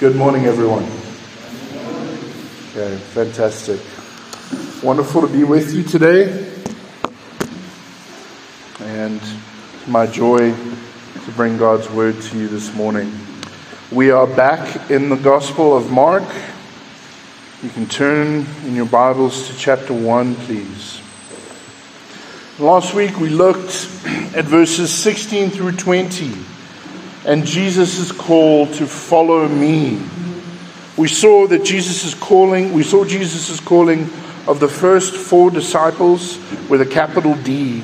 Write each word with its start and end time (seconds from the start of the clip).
Good 0.00 0.16
morning, 0.16 0.46
everyone. 0.46 0.84
Okay, 2.70 2.96
fantastic. 3.12 3.82
Wonderful 4.82 5.20
to 5.20 5.28
be 5.28 5.44
with 5.44 5.74
you 5.74 5.82
today. 5.82 6.50
And 8.80 9.20
my 9.86 10.06
joy 10.06 10.54
to 10.54 11.30
bring 11.32 11.58
God's 11.58 11.90
word 11.90 12.18
to 12.18 12.38
you 12.38 12.48
this 12.48 12.74
morning. 12.74 13.12
We 13.92 14.10
are 14.10 14.26
back 14.26 14.90
in 14.90 15.10
the 15.10 15.16
Gospel 15.16 15.76
of 15.76 15.92
Mark. 15.92 16.24
You 17.62 17.68
can 17.68 17.84
turn 17.84 18.46
in 18.64 18.74
your 18.74 18.86
Bibles 18.86 19.48
to 19.48 19.54
chapter 19.58 19.92
1, 19.92 20.34
please. 20.34 21.02
Last 22.58 22.94
week 22.94 23.20
we 23.20 23.28
looked 23.28 23.86
at 24.34 24.46
verses 24.46 24.90
16 24.90 25.50
through 25.50 25.72
20 25.72 26.32
and 27.26 27.44
Jesus' 27.44 28.12
call 28.12 28.66
to 28.66 28.86
follow 28.86 29.48
me. 29.48 30.00
We 30.96 31.08
saw 31.08 31.46
that 31.46 31.64
Jesus 31.64 32.04
is 32.04 32.14
calling, 32.14 32.72
we 32.72 32.82
saw 32.82 33.04
Jesus' 33.04 33.60
calling 33.60 34.08
of 34.46 34.58
the 34.60 34.68
first 34.68 35.14
four 35.14 35.50
disciples 35.50 36.38
with 36.68 36.80
a 36.80 36.86
capital 36.86 37.34
D, 37.36 37.82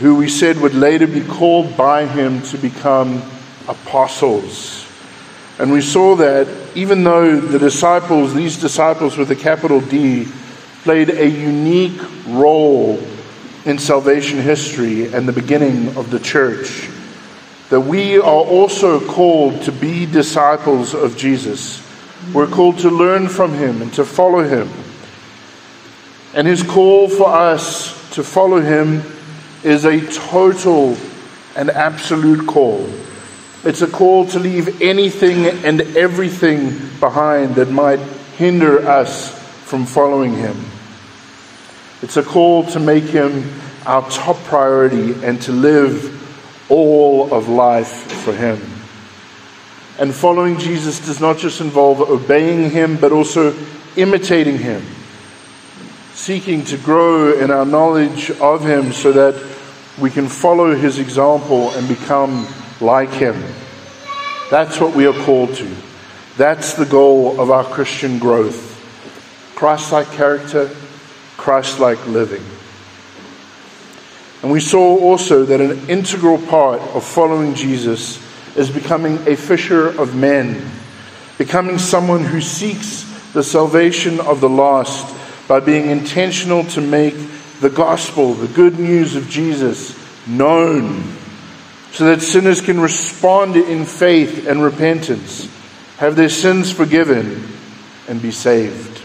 who 0.00 0.16
we 0.16 0.28
said 0.28 0.58
would 0.58 0.74
later 0.74 1.06
be 1.06 1.24
called 1.24 1.76
by 1.76 2.06
him 2.06 2.42
to 2.42 2.58
become 2.58 3.22
apostles. 3.68 4.86
And 5.58 5.72
we 5.72 5.80
saw 5.80 6.14
that 6.16 6.46
even 6.74 7.02
though 7.02 7.40
the 7.40 7.58
disciples, 7.58 8.34
these 8.34 8.56
disciples 8.58 9.16
with 9.16 9.30
a 9.30 9.36
capital 9.36 9.80
D, 9.80 10.28
played 10.84 11.10
a 11.10 11.28
unique 11.28 12.00
role 12.28 13.02
in 13.64 13.78
salvation 13.78 14.38
history 14.38 15.12
and 15.12 15.26
the 15.26 15.32
beginning 15.32 15.96
of 15.96 16.10
the 16.10 16.20
church, 16.20 16.88
that 17.70 17.80
we 17.80 18.18
are 18.18 18.22
also 18.22 19.06
called 19.06 19.62
to 19.62 19.72
be 19.72 20.06
disciples 20.06 20.94
of 20.94 21.16
Jesus. 21.16 21.84
We're 22.32 22.46
called 22.46 22.78
to 22.78 22.90
learn 22.90 23.28
from 23.28 23.52
him 23.54 23.82
and 23.82 23.92
to 23.94 24.04
follow 24.04 24.42
him. 24.42 24.68
And 26.34 26.46
his 26.46 26.62
call 26.62 27.08
for 27.08 27.28
us 27.28 28.10
to 28.14 28.22
follow 28.22 28.60
him 28.60 29.02
is 29.64 29.84
a 29.84 30.00
total 30.00 30.96
and 31.56 31.70
absolute 31.70 32.46
call. 32.46 32.88
It's 33.64 33.82
a 33.82 33.88
call 33.88 34.26
to 34.28 34.38
leave 34.38 34.80
anything 34.80 35.46
and 35.64 35.80
everything 35.96 36.78
behind 37.00 37.56
that 37.56 37.70
might 37.70 37.98
hinder 38.36 38.86
us 38.86 39.36
from 39.64 39.84
following 39.84 40.34
him. 40.34 40.56
It's 42.00 42.16
a 42.16 42.22
call 42.22 42.64
to 42.66 42.80
make 42.80 43.04
him 43.04 43.50
our 43.84 44.08
top 44.10 44.36
priority 44.44 45.12
and 45.24 45.42
to 45.42 45.52
live 45.52 46.17
all 46.68 47.32
of 47.32 47.48
life 47.48 48.10
for 48.22 48.32
Him. 48.32 48.60
And 49.98 50.14
following 50.14 50.58
Jesus 50.58 51.04
does 51.04 51.20
not 51.20 51.38
just 51.38 51.60
involve 51.60 52.00
obeying 52.00 52.70
Him, 52.70 52.96
but 52.96 53.12
also 53.12 53.56
imitating 53.96 54.58
Him, 54.58 54.82
seeking 56.14 56.64
to 56.66 56.76
grow 56.78 57.32
in 57.32 57.50
our 57.50 57.66
knowledge 57.66 58.30
of 58.32 58.64
Him 58.64 58.92
so 58.92 59.12
that 59.12 59.34
we 59.98 60.10
can 60.10 60.28
follow 60.28 60.74
His 60.74 60.98
example 60.98 61.70
and 61.70 61.88
become 61.88 62.46
like 62.80 63.10
Him. 63.10 63.42
That's 64.50 64.80
what 64.80 64.94
we 64.94 65.06
are 65.06 65.24
called 65.24 65.54
to. 65.56 65.76
That's 66.36 66.74
the 66.74 66.86
goal 66.86 67.40
of 67.40 67.50
our 67.50 67.64
Christian 67.64 68.18
growth 68.18 68.68
Christ 69.56 69.90
like 69.90 70.06
character, 70.12 70.70
Christ 71.36 71.80
like 71.80 72.06
living. 72.06 72.44
And 74.42 74.52
we 74.52 74.60
saw 74.60 74.98
also 74.98 75.44
that 75.44 75.60
an 75.60 75.88
integral 75.88 76.38
part 76.38 76.80
of 76.80 77.04
following 77.04 77.54
Jesus 77.54 78.22
is 78.56 78.70
becoming 78.70 79.16
a 79.26 79.36
fisher 79.36 79.88
of 79.88 80.14
men, 80.14 80.70
becoming 81.38 81.78
someone 81.78 82.24
who 82.24 82.40
seeks 82.40 83.02
the 83.32 83.42
salvation 83.42 84.20
of 84.20 84.40
the 84.40 84.48
lost 84.48 85.14
by 85.48 85.60
being 85.60 85.90
intentional 85.90 86.64
to 86.64 86.80
make 86.80 87.14
the 87.60 87.70
gospel, 87.70 88.34
the 88.34 88.48
good 88.48 88.78
news 88.78 89.16
of 89.16 89.28
Jesus, 89.28 89.96
known 90.26 91.02
so 91.92 92.04
that 92.04 92.22
sinners 92.22 92.60
can 92.60 92.78
respond 92.80 93.56
in 93.56 93.84
faith 93.84 94.46
and 94.46 94.62
repentance, 94.62 95.48
have 95.96 96.16
their 96.16 96.28
sins 96.28 96.70
forgiven, 96.70 97.48
and 98.06 98.22
be 98.22 98.30
saved. 98.30 99.02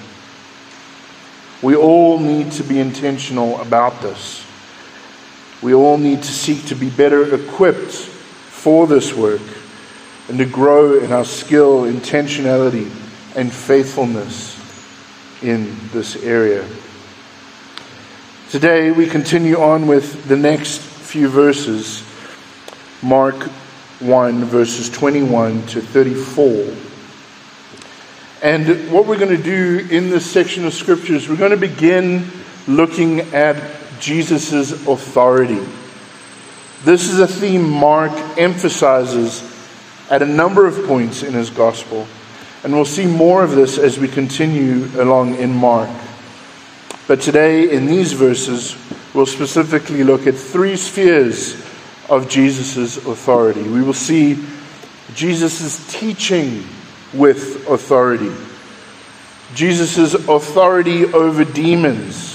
We 1.61 1.75
all 1.75 2.19
need 2.19 2.51
to 2.53 2.63
be 2.63 2.79
intentional 2.79 3.59
about 3.61 4.01
this. 4.01 4.42
We 5.63 5.73
all 5.73 5.97
need 5.97 6.21
to 6.21 6.31
seek 6.31 6.65
to 6.65 6.75
be 6.75 6.89
better 6.89 7.33
equipped 7.33 7.93
for 7.93 8.85
this 8.85 9.13
work 9.13 9.39
and 10.27 10.37
to 10.37 10.45
grow 10.45 10.99
in 10.99 11.13
our 11.13 11.23
skill, 11.23 11.83
intentionality, 11.83 12.91
and 13.37 13.49
faithfulness 13.51 14.59
in 15.41 15.73
this 15.93 16.21
area. 16.21 16.67
Today, 18.49 18.91
we 18.91 19.07
continue 19.07 19.57
on 19.57 19.87
with 19.87 20.25
the 20.27 20.35
next 20.35 20.81
few 20.81 21.29
verses 21.29 22.03
Mark 23.01 23.43
1, 24.01 24.43
verses 24.43 24.89
21 24.89 25.65
to 25.67 25.79
34. 25.79 26.75
And 28.41 28.91
what 28.91 29.05
we're 29.05 29.17
going 29.17 29.35
to 29.35 29.41
do 29.41 29.87
in 29.89 30.09
this 30.09 30.29
section 30.29 30.65
of 30.65 30.73
scriptures, 30.73 31.29
we're 31.29 31.37
going 31.37 31.51
to 31.51 31.57
begin 31.57 32.29
looking 32.67 33.21
at 33.33 33.55
Jesus' 33.99 34.71
authority. 34.87 35.61
This 36.83 37.09
is 37.09 37.19
a 37.19 37.27
theme 37.27 37.69
Mark 37.69 38.11
emphasizes 38.37 39.41
at 40.09 40.21
a 40.21 40.25
number 40.25 40.67
of 40.67 40.85
points 40.85 41.23
in 41.23 41.33
his 41.33 41.49
gospel. 41.49 42.07
And 42.63 42.73
we'll 42.73 42.85
see 42.85 43.05
more 43.05 43.43
of 43.43 43.51
this 43.51 43.77
as 43.77 43.99
we 43.99 44.07
continue 44.07 44.89
along 45.01 45.35
in 45.35 45.53
Mark. 45.53 45.89
But 47.07 47.21
today, 47.21 47.71
in 47.75 47.85
these 47.85 48.13
verses, 48.13 48.77
we'll 49.13 49.25
specifically 49.25 50.03
look 50.03 50.27
at 50.27 50.35
three 50.35 50.77
spheres 50.77 51.53
of 52.09 52.29
Jesus' 52.29 52.97
authority. 52.97 53.63
We 53.63 53.81
will 53.81 53.93
see 53.93 54.43
Jesus' 55.13 55.85
teaching 55.91 56.65
with 57.13 57.67
authority, 57.69 58.31
Jesus' 59.53 60.13
authority 60.13 61.05
over 61.05 61.43
demons 61.43 62.32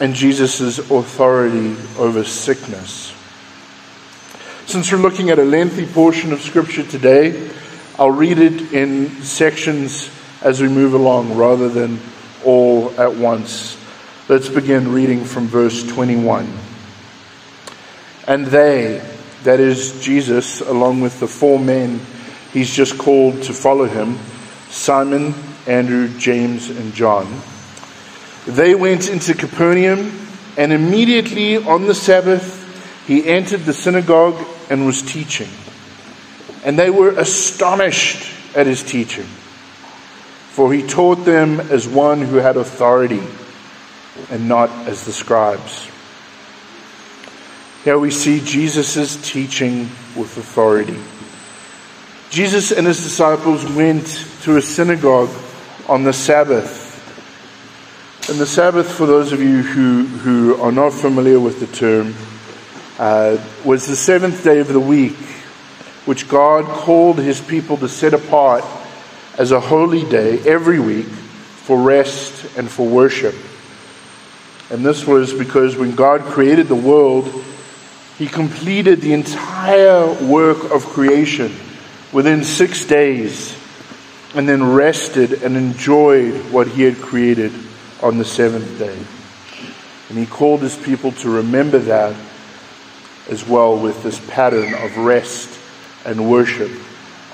and 0.00 0.14
Jesus' 0.14 0.78
authority 0.78 1.76
over 1.98 2.24
sickness. 2.24 3.14
Since 4.66 4.90
we're 4.90 4.98
looking 4.98 5.30
at 5.30 5.38
a 5.38 5.44
lengthy 5.44 5.86
portion 5.86 6.32
of 6.32 6.42
Scripture 6.42 6.82
today, 6.82 7.50
I'll 7.98 8.10
read 8.10 8.38
it 8.38 8.72
in 8.72 9.10
sections 9.22 10.10
as 10.42 10.60
we 10.60 10.68
move 10.68 10.92
along 10.92 11.36
rather 11.36 11.68
than 11.68 12.00
all 12.44 12.92
at 13.00 13.14
once. 13.14 13.78
Let's 14.28 14.48
begin 14.48 14.92
reading 14.92 15.24
from 15.24 15.46
verse 15.46 15.84
21. 15.84 16.52
And 18.26 18.46
they, 18.46 19.08
that 19.44 19.60
is 19.60 20.02
Jesus, 20.02 20.60
along 20.60 21.00
with 21.00 21.20
the 21.20 21.28
four 21.28 21.60
men 21.60 22.00
he's 22.52 22.74
just 22.74 22.98
called 22.98 23.42
to 23.44 23.52
follow 23.52 23.84
him 23.84 24.18
Simon, 24.68 25.32
Andrew, 25.66 26.08
James, 26.18 26.70
and 26.70 26.92
John 26.92 27.26
they 28.46 28.74
went 28.76 29.08
into 29.08 29.34
Capernaum, 29.34 30.12
and 30.56 30.72
immediately 30.72 31.56
on 31.56 31.86
the 31.86 31.94
Sabbath, 31.94 32.62
he 33.06 33.26
entered 33.26 33.60
the 33.60 33.72
synagogue 33.72 34.40
and 34.70 34.86
was 34.86 35.02
teaching. 35.02 35.48
And 36.64 36.78
they 36.78 36.90
were 36.90 37.10
astonished 37.10 38.32
at 38.56 38.66
his 38.66 38.82
teaching, 38.82 39.26
for 40.50 40.72
he 40.72 40.86
taught 40.86 41.24
them 41.24 41.60
as 41.60 41.88
one 41.88 42.22
who 42.22 42.36
had 42.36 42.56
authority 42.56 43.22
and 44.30 44.48
not 44.48 44.70
as 44.88 45.04
the 45.04 45.12
scribes. 45.12 45.88
Here 47.84 47.98
we 47.98 48.10
see 48.10 48.40
Jesus' 48.40 49.16
teaching 49.28 49.82
with 50.16 50.36
authority. 50.36 50.98
Jesus 52.30 52.72
and 52.72 52.86
his 52.86 53.02
disciples 53.02 53.64
went 53.72 54.06
to 54.42 54.56
a 54.56 54.62
synagogue 54.62 55.30
on 55.88 56.04
the 56.04 56.12
Sabbath 56.12 56.85
and 58.28 58.38
the 58.40 58.46
Sabbath, 58.46 58.90
for 58.90 59.06
those 59.06 59.32
of 59.32 59.40
you 59.40 59.62
who, 59.62 60.04
who 60.04 60.60
are 60.60 60.72
not 60.72 60.92
familiar 60.92 61.38
with 61.38 61.60
the 61.60 61.68
term, 61.68 62.12
uh, 62.98 63.38
was 63.64 63.86
the 63.86 63.94
seventh 63.94 64.42
day 64.42 64.58
of 64.58 64.66
the 64.66 64.80
week, 64.80 65.14
which 66.06 66.28
God 66.28 66.64
called 66.64 67.18
his 67.18 67.40
people 67.40 67.76
to 67.76 67.88
set 67.88 68.14
apart 68.14 68.64
as 69.38 69.52
a 69.52 69.60
holy 69.60 70.02
day 70.08 70.40
every 70.40 70.80
week 70.80 71.06
for 71.06 71.80
rest 71.80 72.56
and 72.56 72.68
for 72.68 72.88
worship. 72.88 73.36
And 74.70 74.84
this 74.84 75.06
was 75.06 75.32
because 75.32 75.76
when 75.76 75.94
God 75.94 76.22
created 76.22 76.66
the 76.66 76.74
world, 76.74 77.32
he 78.18 78.26
completed 78.26 79.00
the 79.00 79.12
entire 79.12 80.12
work 80.24 80.72
of 80.72 80.84
creation 80.86 81.54
within 82.12 82.42
six 82.42 82.86
days 82.86 83.56
and 84.34 84.48
then 84.48 84.72
rested 84.72 85.44
and 85.44 85.56
enjoyed 85.56 86.34
what 86.50 86.66
he 86.66 86.82
had 86.82 86.96
created 86.96 87.52
on 88.02 88.18
the 88.18 88.24
seventh 88.24 88.78
day. 88.78 88.98
And 90.08 90.18
he 90.18 90.26
called 90.26 90.62
his 90.62 90.76
people 90.76 91.12
to 91.12 91.30
remember 91.30 91.78
that 91.78 92.14
as 93.28 93.46
well 93.46 93.76
with 93.78 94.02
this 94.02 94.20
pattern 94.30 94.72
of 94.74 94.96
rest 94.98 95.58
and 96.04 96.30
worship 96.30 96.70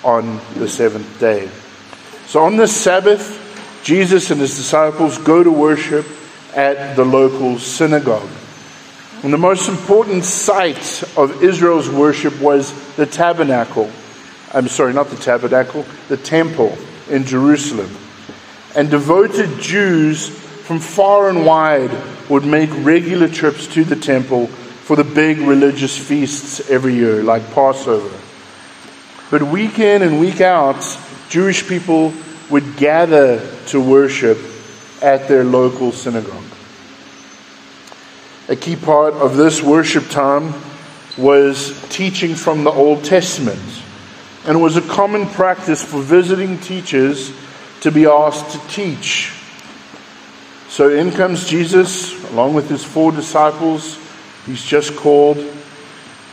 on 0.03 0.41
the 0.55 0.69
seventh 0.69 1.21
day. 1.21 1.51
So 2.27 2.45
on 2.45 2.57
the 2.57 2.67
Sabbath, 2.67 3.39
Jesus 3.85 4.31
and 4.31 4.41
his 4.41 4.57
disciples 4.57 5.19
go 5.19 5.43
to 5.43 5.51
worship 5.51 6.07
at 6.55 6.97
the 6.97 7.05
local 7.05 7.59
synagogue. 7.59 8.29
And 9.23 9.33
the 9.33 9.39
most 9.39 9.69
important 9.69 10.25
site 10.25 11.03
of 11.17 11.43
Israel's 11.43 11.89
worship 11.89 12.41
was 12.41 12.73
the 12.97 13.07
tabernacle. 13.07 13.91
I'm 14.53 14.69
sorry, 14.69 14.93
not 14.93 15.09
the 15.09 15.17
tabernacle, 15.17 15.85
the 16.09 16.17
temple 16.17 16.77
in 17.09 17.25
Jerusalem. 17.25 17.95
And 18.75 18.91
devoted 18.91 19.61
Jews 19.61 20.42
from 20.63 20.79
far 20.79 21.29
and 21.29 21.45
wide 21.45 21.91
would 22.29 22.45
make 22.45 22.71
regular 22.85 23.29
trips 23.29 23.67
to 23.69 23.85
the 23.85 23.97
temple 23.97 24.47
for 24.47 24.97
the 24.97 25.05
big 25.05 25.39
religious 25.39 25.97
feasts 25.97 26.71
every 26.71 26.95
year, 26.95 27.23
like 27.23 27.43
Passover. 27.53 28.17
But 29.31 29.43
week 29.43 29.79
in 29.79 30.03
and 30.03 30.21
week 30.21 30.41
out, 30.41 30.85
Jewish 31.29 31.67
people 31.67 32.13
would 32.51 32.77
gather 32.77 33.41
to 33.67 33.81
worship 33.81 34.39
at 35.01 35.29
their 35.29 35.45
local 35.45 35.93
synagogue. 35.93 36.45
A 38.49 38.57
key 38.57 38.77
part 38.77 39.15
of 39.15 39.37
this 39.37 39.63
worship 39.63 40.09
time 40.11 40.53
was 41.17 41.81
teaching 41.89 42.35
from 42.35 42.65
the 42.65 42.71
Old 42.71 43.05
Testament. 43.05 43.61
And 44.47 44.59
it 44.59 44.61
was 44.61 44.77
a 44.77 44.83
common 44.83 45.27
practice 45.27 45.85
for 45.85 46.01
visiting 46.03 46.59
teachers 46.59 47.33
to 47.81 47.91
be 47.91 48.07
asked 48.07 48.51
to 48.51 48.69
teach. 48.69 49.33
So 50.73 50.89
in 50.89 51.11
comes 51.11 51.47
Jesus, 51.47 52.15
along 52.31 52.55
with 52.55 52.71
his 52.71 52.83
four 52.83 53.13
disciples. 53.13 53.99
He's 54.47 54.65
just 54.65 54.97
called, 54.97 55.37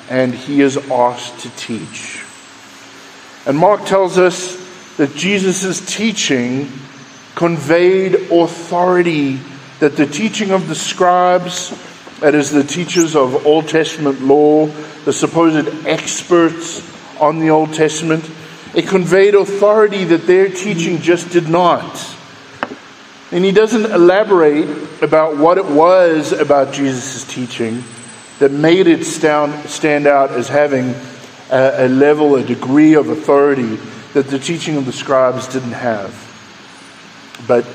and 0.10 0.34
he 0.34 0.62
is 0.62 0.78
asked 0.90 1.42
to 1.42 1.50
teach. 1.58 2.24
And 3.46 3.58
Mark 3.58 3.84
tells 3.84 4.18
us 4.18 4.56
that 4.96 5.14
Jesus' 5.14 5.86
teaching 5.94 6.72
conveyed 7.36 8.16
authority, 8.32 9.42
that 9.82 9.98
the 9.98 10.06
teaching 10.06 10.52
of 10.52 10.70
the 10.70 10.76
scribes, 10.76 11.78
that 12.22 12.34
is, 12.34 12.50
the 12.50 12.64
teachers 12.64 13.18
of 13.18 13.46
Old 13.46 13.68
Testament 13.68 14.22
law, 14.22 14.68
the 15.04 15.12
supposed 15.12 15.86
experts 15.86 16.82
on 17.20 17.40
the 17.40 17.50
Old 17.50 17.74
Testament, 17.74 18.24
it 18.74 18.88
conveyed 18.88 19.36
authority 19.36 20.06
that 20.06 20.28
their 20.28 20.48
teaching 20.48 21.00
just 21.02 21.30
did 21.30 21.50
not. 21.50 22.16
And 23.32 23.46
he 23.46 23.52
doesn't 23.52 23.86
elaborate 23.86 25.04
about 25.04 25.38
what 25.38 25.58
it 25.58 25.66
was 25.66 26.32
about 26.32 26.74
Jesus' 26.74 27.24
teaching 27.24 27.84
that 28.40 28.52
made 28.52 28.88
it 28.88 29.06
stand, 29.06 29.70
stand 29.70 30.08
out 30.08 30.32
as 30.32 30.48
having 30.48 30.96
a, 31.52 31.86
a 31.86 31.90
level, 31.90 32.36
a 32.36 32.44
degree 32.44 32.96
of 32.96 33.10
authority 33.10 33.78
that 34.14 34.28
the 34.28 34.40
teaching 34.40 34.78
of 34.78 34.86
the 34.86 34.94
scribes 34.94 35.48
didn't 35.48 35.74
have. 35.74 36.26
But 37.48 37.68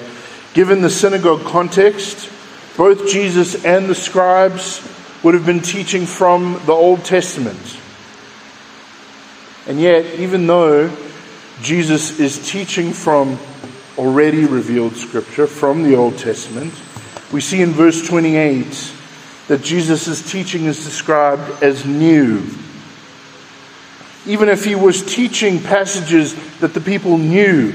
given 0.54 0.82
the 0.82 0.90
synagogue 0.90 1.44
context, 1.44 2.30
both 2.76 3.08
Jesus 3.08 3.64
and 3.64 3.88
the 3.88 3.94
scribes 3.94 4.82
would 5.22 5.34
have 5.34 5.46
been 5.46 5.60
teaching 5.60 6.06
from 6.06 6.60
the 6.66 6.72
Old 6.72 7.04
Testament. 7.04 7.78
And 9.66 9.80
yet, 9.80 10.18
even 10.18 10.46
though 10.46 10.94
Jesus 11.62 12.18
is 12.18 12.50
teaching 12.50 12.92
from 12.92 13.38
already 13.98 14.44
revealed 14.44 14.96
scripture, 14.96 15.46
from 15.46 15.82
the 15.82 15.96
Old 15.96 16.18
Testament, 16.18 16.74
we 17.32 17.40
see 17.40 17.62
in 17.62 17.70
verse 17.70 18.06
28 18.06 18.92
that 19.48 19.62
Jesus' 19.62 20.30
teaching 20.30 20.64
is 20.64 20.84
described 20.84 21.62
as 21.62 21.84
new 21.84 22.42
even 24.26 24.48
if 24.48 24.64
he 24.64 24.74
was 24.74 25.02
teaching 25.02 25.60
passages 25.60 26.34
that 26.60 26.72
the 26.72 26.80
people 26.80 27.18
knew 27.18 27.74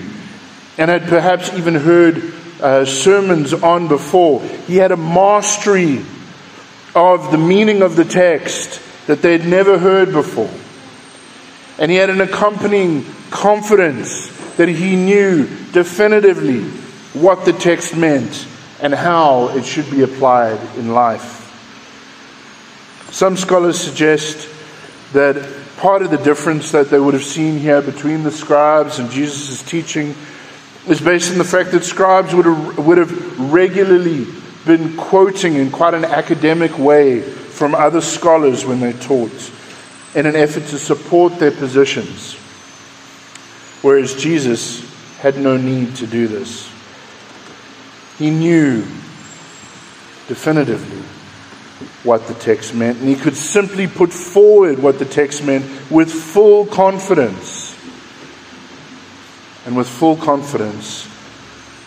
and 0.78 0.90
had 0.90 1.04
perhaps 1.04 1.54
even 1.54 1.76
heard 1.76 2.34
uh, 2.62 2.86
sermons 2.86 3.54
on 3.54 3.88
before, 3.88 4.42
he 4.42 4.78
had 4.78 4.92
a 4.92 4.98
mastery 4.98 6.04
of 6.96 7.32
the 7.32 7.38
meaning 7.38 7.82
of 7.82 7.96
the 7.96 8.06
text 8.06 8.82
that 9.06 9.22
they 9.22 9.32
had 9.32 9.46
never 9.46 9.78
heard 9.78 10.12
before. 10.12 10.50
And 11.78 11.92
he 11.92 11.98
had 11.98 12.10
an 12.10 12.22
accompanying 12.22 13.06
confidence 13.30 14.30
that 14.60 14.68
he 14.68 14.98
knew 14.98 15.48
definitively 15.72 16.64
what 17.14 17.46
the 17.46 17.54
text 17.54 17.96
meant 17.96 18.46
and 18.82 18.94
how 18.94 19.48
it 19.56 19.64
should 19.64 19.90
be 19.90 20.02
applied 20.02 20.60
in 20.76 20.94
life. 20.94 21.48
Some 23.10 23.38
scholars 23.38 23.80
suggest 23.80 24.50
that 25.14 25.50
part 25.78 26.02
of 26.02 26.12
the 26.12 26.18
difference 26.18 26.74
that 26.74 26.90
they 26.90 27.00
would 27.00 27.14
have 27.14 27.24
seen 27.24 27.58
here 27.58 27.82
between 27.82 28.24
the 28.24 28.32
scribes 28.32 29.00
and 29.00 29.10
Jesus' 29.10 29.64
teaching 29.64 30.14
is 30.90 31.00
based 31.00 31.32
on 31.32 31.38
the 31.38 31.46
fact 31.46 31.72
that 31.72 31.86
scribes 31.86 32.36
would 32.36 32.46
have, 32.46 32.86
would 32.86 32.98
have 32.98 33.40
regularly 33.54 34.28
been 34.66 34.98
quoting 34.98 35.54
in 35.56 35.72
quite 35.72 35.94
an 35.94 36.04
academic 36.04 36.78
way 36.78 37.22
from 37.22 37.74
other 37.74 38.02
scholars 38.02 38.66
when 38.66 38.82
they 38.82 38.92
taught 38.92 39.52
in 40.16 40.26
an 40.26 40.36
effort 40.36 40.66
to 40.66 40.78
support 40.78 41.40
their 41.40 41.52
positions. 41.52 42.36
Whereas 43.82 44.16
Jesus 44.16 44.84
had 45.20 45.38
no 45.38 45.58
need 45.58 45.96
to 45.98 46.08
do 46.08 46.28
this. 46.28 46.70
He 48.18 48.30
knew 48.30 48.82
definitively 50.28 51.02
what 52.04 52.28
the 52.28 52.34
text 52.34 52.76
meant, 52.76 53.00
and 53.00 53.08
he 53.08 53.16
could 53.16 53.36
simply 53.36 53.88
put 53.88 54.12
forward 54.12 54.80
what 54.80 55.00
the 55.00 55.06
text 55.06 55.44
meant 55.44 55.66
with 55.90 56.12
full 56.12 56.66
confidence. 56.66 57.78
And 59.66 59.76
with 59.78 59.88
full 59.88 60.16
confidence 60.18 61.06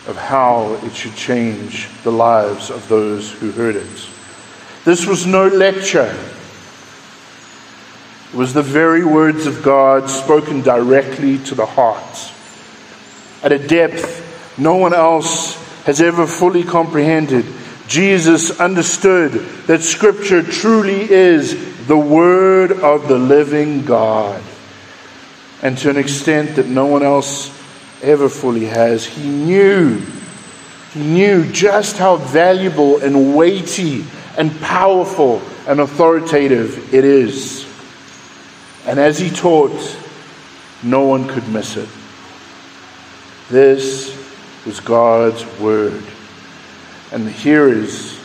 of 0.07 0.15
how 0.17 0.79
it 0.83 0.93
should 0.95 1.15
change 1.15 1.89
the 2.03 2.11
lives 2.11 2.69
of 2.69 2.87
those 2.87 3.31
who 3.31 3.51
heard 3.51 3.75
it. 3.75 4.09
This 4.85 5.05
was 5.05 5.25
no 5.25 5.47
lecture. 5.47 6.13
It 8.33 8.37
was 8.37 8.53
the 8.53 8.63
very 8.63 9.05
words 9.05 9.45
of 9.45 9.61
God 9.61 10.09
spoken 10.09 10.61
directly 10.61 11.37
to 11.45 11.55
the 11.55 11.65
heart. 11.65 12.31
At 13.43 13.51
a 13.51 13.59
depth 13.59 14.57
no 14.57 14.75
one 14.75 14.93
else 14.93 15.55
has 15.83 16.01
ever 16.01 16.27
fully 16.27 16.63
comprehended 16.63 17.45
Jesus 17.87 18.59
understood 18.59 19.33
that 19.67 19.81
Scripture 19.81 20.41
truly 20.41 21.01
is 21.11 21.85
the 21.85 21.97
Word 21.97 22.71
of 22.71 23.07
the 23.07 23.17
living 23.17 23.85
God. 23.85 24.41
And 25.61 25.77
to 25.79 25.89
an 25.89 25.97
extent 25.97 26.55
that 26.55 26.67
no 26.67 26.85
one 26.85 27.03
else 27.03 27.49
ever 28.01 28.29
fully 28.29 28.65
has, 28.65 29.05
he 29.05 29.29
knew, 29.29 30.01
he 30.93 31.01
knew 31.01 31.51
just 31.51 31.97
how 31.97 32.15
valuable 32.15 33.01
and 33.01 33.35
weighty 33.35 34.05
and 34.37 34.59
powerful 34.61 35.41
and 35.67 35.79
authoritative 35.79 36.93
it 36.93 37.05
is. 37.05 37.62
And 38.85 38.99
as 38.99 39.19
he 39.19 39.29
taught, 39.29 39.97
no 40.83 41.05
one 41.05 41.27
could 41.27 41.47
miss 41.49 41.77
it. 41.77 41.89
This 43.49 44.15
was 44.65 44.79
God's 44.79 45.45
Word 45.59 46.03
and 47.13 47.27
the 47.27 47.31
hearers 47.31 48.19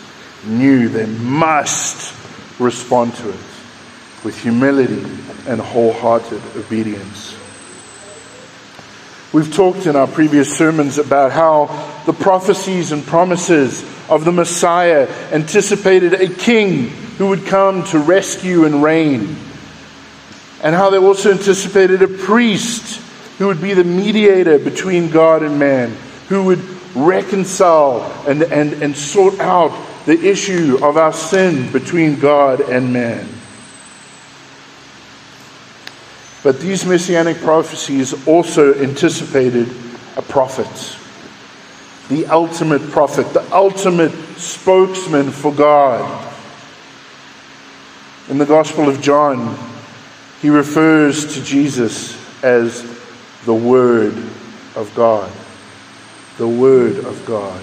knew 0.47 0.89
they 0.89 1.07
must 1.07 2.15
respond 2.59 3.15
to 3.17 3.29
it 3.29 3.37
with 4.25 4.41
humility 4.43 5.05
and 5.47 5.61
wholehearted 5.61 6.41
obedience. 6.57 7.37
We've 9.31 9.55
talked 9.55 9.85
in 9.85 9.95
our 9.95 10.07
previous 10.07 10.57
sermons 10.57 10.97
about 10.97 11.33
how 11.33 11.67
the 12.07 12.15
prophecies 12.15 12.91
and 12.93 13.05
promises 13.05 13.85
of 14.09 14.25
the 14.25 14.33
Messiah 14.33 15.07
anticipated 15.33 16.15
a 16.15 16.29
king 16.29 16.89
who 17.19 17.29
would 17.29 17.45
come 17.45 17.85
to 17.89 17.99
rescue 17.99 18.65
and 18.65 18.83
reign, 18.83 19.37
and 20.63 20.75
how 20.75 20.91
they 20.91 20.99
also 20.99 21.31
anticipated 21.31 22.03
a 22.03 22.09
priest 22.09 23.01
who 23.39 23.47
would 23.47 23.61
be 23.61 23.75
the 23.75 23.85
mediator 23.85 24.59
between 24.59 25.11
God 25.11 25.43
and 25.43 25.59
man, 25.59 25.97
who 26.29 26.45
would 26.45 26.63
reconcile 26.95 28.03
and, 28.27 28.43
and, 28.43 28.83
and 28.83 28.97
sort 28.97 29.39
out 29.39 29.71
the 30.07 30.19
issue 30.29 30.79
of 30.83 30.97
our 30.97 31.13
sin 31.13 31.71
between 31.71 32.19
God 32.19 32.61
and 32.61 32.93
man. 32.93 33.29
But 36.43 36.61
these 36.61 36.85
messianic 36.85 37.39
prophecies 37.39 38.27
also 38.27 38.75
anticipated 38.75 39.69
a 40.17 40.23
prophet, 40.23 40.99
the 42.09 42.27
ultimate 42.27 42.83
prophet, 42.91 43.33
the 43.33 43.55
ultimate 43.55 44.13
spokesman 44.39 45.31
for 45.31 45.53
God. 45.53 46.25
In 48.29 48.39
the 48.39 48.47
Gospel 48.47 48.89
of 48.89 49.01
John, 49.01 49.57
he 50.41 50.51
refers 50.51 51.35
to 51.35 51.43
Jesus 51.43 52.17
as 52.43 52.83
the 53.45 53.55
Word 53.55 54.15
of 54.77 54.93
God 54.95 55.33
the 56.39 56.49
Word 56.49 56.99
of 57.05 57.27
God, 57.27 57.61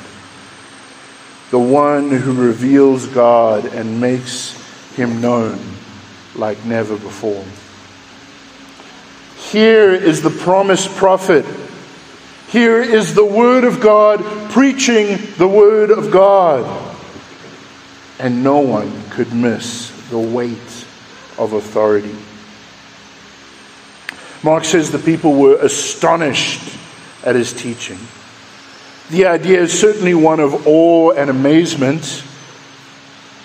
the 1.49 1.59
one 1.59 2.11
who 2.11 2.33
reveals 2.33 3.07
God 3.07 3.65
and 3.65 4.01
makes 4.01 4.51
him 4.95 5.21
known 5.21 5.59
like 6.35 6.63
never 6.65 6.97
before. 6.97 7.45
Here 9.37 9.93
is 9.93 10.21
the 10.21 10.29
promised 10.29 10.89
prophet. 10.97 11.45
Here 12.49 12.81
is 12.81 13.15
the 13.15 13.25
Word 13.25 13.63
of 13.63 13.79
God 13.79 14.19
preaching 14.51 15.19
the 15.37 15.47
Word 15.47 15.89
of 15.89 16.11
God. 16.11 16.91
And 18.19 18.43
no 18.43 18.59
one 18.59 19.09
could 19.09 19.33
miss 19.33 19.89
the 20.09 20.19
weight 20.19 20.85
of 21.37 21.53
authority. 21.53 22.15
Mark 24.45 24.63
says 24.63 24.91
the 24.91 24.99
people 24.99 25.33
were 25.33 25.55
astonished 25.55 26.77
at 27.23 27.33
his 27.33 27.51
teaching. 27.51 27.97
The 29.09 29.25
idea 29.25 29.59
is 29.59 29.73
certainly 29.73 30.13
one 30.13 30.39
of 30.39 30.67
awe 30.67 31.13
and 31.13 31.31
amazement, 31.31 32.23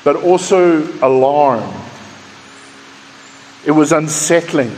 but 0.04 0.16
also 0.16 0.86
alarm. 1.00 1.64
It 3.64 3.70
was 3.70 3.92
unsettling. 3.92 4.76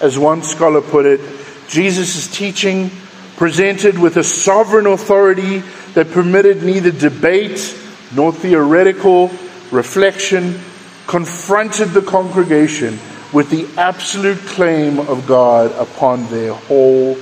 As 0.00 0.18
one 0.18 0.42
scholar 0.42 0.80
put 0.80 1.04
it, 1.04 1.20
Jesus' 1.68 2.34
teaching 2.34 2.90
presented 3.36 3.98
with 3.98 4.16
a 4.16 4.24
sovereign 4.24 4.86
authority 4.86 5.58
that 5.92 6.12
permitted 6.12 6.62
neither 6.62 6.92
debate 6.92 7.78
nor 8.14 8.32
theoretical 8.32 9.30
reflection, 9.70 10.58
confronted 11.06 11.90
the 11.90 12.00
congregation 12.00 12.98
with 13.36 13.50
the 13.50 13.68
absolute 13.78 14.38
claim 14.46 14.98
of 14.98 15.26
God 15.26 15.70
upon 15.72 16.26
their 16.28 16.54
whole 16.54 17.14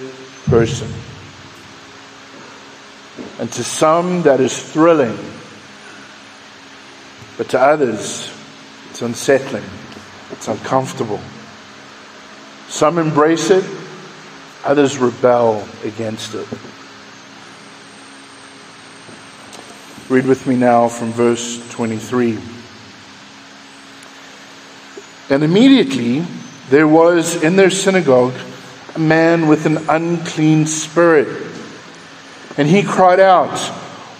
person. 0.46 0.88
And 3.40 3.50
to 3.50 3.64
some, 3.64 4.22
that 4.22 4.38
is 4.38 4.56
thrilling, 4.56 5.18
but 7.36 7.48
to 7.48 7.58
others, 7.58 8.32
it's 8.90 9.02
unsettling, 9.02 9.64
it's 10.30 10.46
uncomfortable. 10.46 11.18
Some 12.68 12.98
embrace 12.98 13.50
it, 13.50 13.64
others 14.64 14.98
rebel 14.98 15.66
against 15.82 16.36
it. 16.36 16.46
Read 20.08 20.26
with 20.26 20.46
me 20.46 20.54
now 20.54 20.86
from 20.86 21.10
verse 21.10 21.68
23. 21.70 22.38
And 25.30 25.42
immediately 25.42 26.24
there 26.70 26.88
was 26.88 27.42
in 27.42 27.56
their 27.56 27.70
synagogue 27.70 28.34
a 28.94 28.98
man 28.98 29.48
with 29.48 29.66
an 29.66 29.88
unclean 29.88 30.66
spirit. 30.66 31.28
And 32.56 32.68
he 32.68 32.82
cried 32.82 33.20
out, 33.20 33.58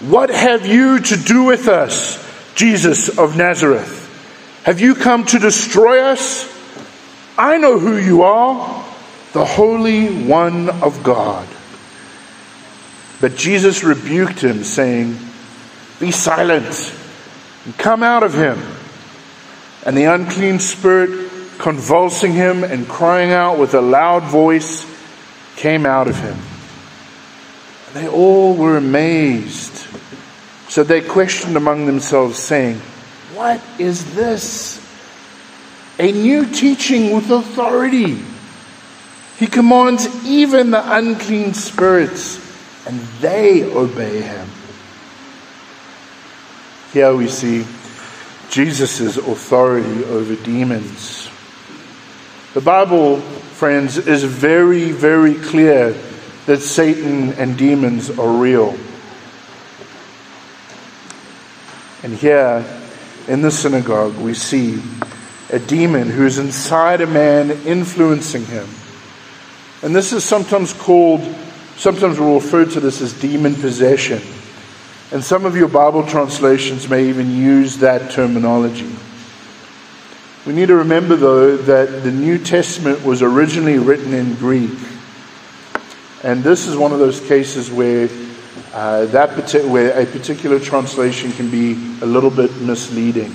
What 0.01 0.29
have 0.29 0.65
you 0.65 0.99
to 0.99 1.17
do 1.17 1.43
with 1.43 1.67
us, 1.67 2.21
Jesus 2.55 3.17
of 3.17 3.37
Nazareth? 3.37 4.01
Have 4.63 4.81
you 4.81 4.95
come 4.95 5.25
to 5.25 5.39
destroy 5.39 6.01
us? 6.01 6.51
I 7.37 7.57
know 7.57 7.77
who 7.77 7.97
you 7.97 8.23
are, 8.23 8.85
the 9.33 9.45
Holy 9.45 10.07
One 10.25 10.69
of 10.69 11.03
God. 11.03 11.47
But 13.21 13.35
Jesus 13.35 13.83
rebuked 13.83 14.41
him, 14.41 14.63
saying, 14.63 15.17
Be 15.99 16.11
silent 16.11 16.93
and 17.65 17.77
come 17.77 18.03
out 18.03 18.23
of 18.23 18.33
him. 18.33 18.59
And 19.85 19.95
the 19.95 20.05
unclean 20.05 20.59
spirit, 20.59 21.31
convulsing 21.59 22.33
him 22.33 22.63
and 22.63 22.87
crying 22.87 23.31
out 23.31 23.59
with 23.59 23.75
a 23.75 23.81
loud 23.81 24.23
voice, 24.23 24.85
came 25.55 25.85
out 25.85 26.07
of 26.07 26.19
him. 26.19 26.37
They 27.93 28.07
all 28.07 28.55
were 28.55 28.77
amazed. 28.77 29.87
So 30.67 30.83
they 30.83 31.01
questioned 31.01 31.55
among 31.55 31.85
themselves, 31.85 32.39
saying, 32.39 32.77
What 33.35 33.61
is 33.77 34.15
this? 34.15 34.81
A 35.99 36.11
new 36.11 36.45
teaching 36.47 37.15
with 37.15 37.29
authority. 37.29 38.17
He 39.37 39.47
commands 39.47 40.07
even 40.25 40.71
the 40.71 40.95
unclean 40.95 41.53
spirits, 41.53 42.37
and 42.87 42.99
they 43.21 43.63
obey 43.63 44.21
him. 44.21 44.49
Here 46.91 47.15
we 47.15 47.27
see 47.27 47.65
Jesus' 48.49 49.17
authority 49.17 50.03
over 50.05 50.35
demons. 50.35 51.29
The 52.53 52.61
Bible, 52.61 53.19
friends, 53.19 53.97
is 53.97 54.23
very, 54.23 54.91
very 54.91 55.35
clear 55.35 55.93
that 56.45 56.61
Satan 56.61 57.33
and 57.33 57.57
demons 57.57 58.09
are 58.17 58.31
real. 58.31 58.77
And 62.03 62.13
here 62.13 62.63
in 63.27 63.41
the 63.41 63.51
synagogue, 63.51 64.15
we 64.17 64.35
see 64.35 64.79
a 65.51 65.59
demon 65.59 66.09
who 66.09 66.25
is 66.25 66.37
inside 66.37 67.01
a 67.01 67.07
man 67.07 67.51
influencing 67.65 68.45
him. 68.45 68.67
And 69.81 69.95
this 69.95 70.13
is 70.13 70.23
sometimes 70.23 70.73
called, 70.73 71.21
sometimes 71.77 72.19
we'll 72.19 72.35
refer 72.35 72.65
to 72.65 72.79
this 72.79 73.01
as 73.01 73.13
demon 73.13 73.55
possession. 73.55 74.21
And 75.11 75.23
some 75.23 75.45
of 75.45 75.55
your 75.55 75.67
Bible 75.67 76.05
translations 76.05 76.89
may 76.89 77.09
even 77.09 77.31
use 77.31 77.77
that 77.77 78.11
terminology. 78.11 78.91
We 80.45 80.53
need 80.53 80.67
to 80.67 80.75
remember, 80.75 81.15
though, 81.15 81.57
that 81.57 82.03
the 82.03 82.11
New 82.11 82.37
Testament 82.37 83.03
was 83.03 83.21
originally 83.21 83.77
written 83.77 84.13
in 84.13 84.35
Greek. 84.35 84.71
And 86.23 86.43
this 86.43 86.67
is 86.67 86.75
one 86.75 86.91
of 86.91 86.99
those 86.99 87.19
cases 87.19 87.69
where, 87.69 88.09
uh, 88.73 89.05
that 89.05 89.31
partic- 89.31 89.67
where 89.67 89.99
a 89.99 90.05
particular 90.05 90.59
translation 90.59 91.31
can 91.33 91.49
be 91.49 91.73
a 92.01 92.05
little 92.05 92.31
bit 92.31 92.61
misleading. 92.61 93.31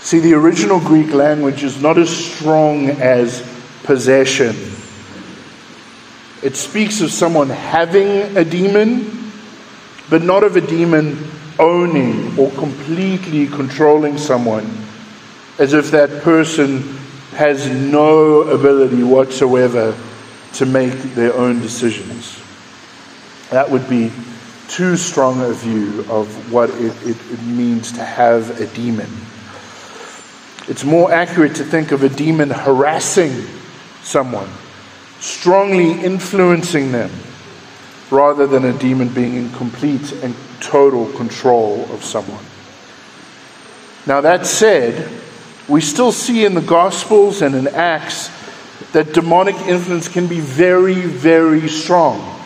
See, 0.00 0.18
the 0.18 0.34
original 0.34 0.80
Greek 0.80 1.14
language 1.14 1.62
is 1.62 1.80
not 1.80 1.96
as 1.96 2.10
strong 2.10 2.90
as 2.90 3.42
possession. 3.84 4.54
It 6.42 6.56
speaks 6.56 7.00
of 7.00 7.10
someone 7.10 7.48
having 7.48 8.36
a 8.36 8.44
demon 8.44 9.23
but 10.10 10.22
not 10.22 10.44
of 10.44 10.56
a 10.56 10.60
demon 10.60 11.30
owning 11.58 12.38
or 12.38 12.50
completely 12.52 13.46
controlling 13.46 14.18
someone, 14.18 14.66
as 15.58 15.72
if 15.72 15.90
that 15.92 16.22
person 16.22 16.82
has 17.32 17.68
no 17.68 18.42
ability 18.42 19.02
whatsoever 19.02 19.96
to 20.54 20.66
make 20.66 20.92
their 21.14 21.34
own 21.34 21.60
decisions. 21.60 22.40
That 23.50 23.70
would 23.70 23.88
be 23.88 24.12
too 24.68 24.96
strong 24.96 25.40
a 25.40 25.52
view 25.52 26.04
of 26.08 26.52
what 26.52 26.70
it, 26.70 26.94
it, 27.06 27.16
it 27.30 27.42
means 27.42 27.92
to 27.92 28.04
have 28.04 28.60
a 28.60 28.66
demon. 28.68 29.10
It's 30.66 30.84
more 30.84 31.12
accurate 31.12 31.56
to 31.56 31.64
think 31.64 31.92
of 31.92 32.02
a 32.02 32.08
demon 32.08 32.50
harassing 32.50 33.32
someone, 34.02 34.48
strongly 35.20 35.92
influencing 36.04 36.92
them 36.92 37.10
rather 38.14 38.46
than 38.46 38.64
a 38.64 38.78
demon 38.78 39.08
being 39.08 39.34
in 39.34 39.50
complete 39.52 40.12
and 40.22 40.34
total 40.60 41.10
control 41.12 41.84
of 41.90 42.04
someone. 42.04 42.44
Now, 44.06 44.20
that 44.20 44.46
said, 44.46 45.10
we 45.68 45.80
still 45.80 46.12
see 46.12 46.44
in 46.44 46.54
the 46.54 46.60
Gospels 46.60 47.42
and 47.42 47.54
in 47.54 47.66
Acts 47.68 48.30
that 48.92 49.12
demonic 49.12 49.56
influence 49.66 50.08
can 50.08 50.26
be 50.26 50.40
very, 50.40 50.94
very 50.94 51.68
strong, 51.68 52.38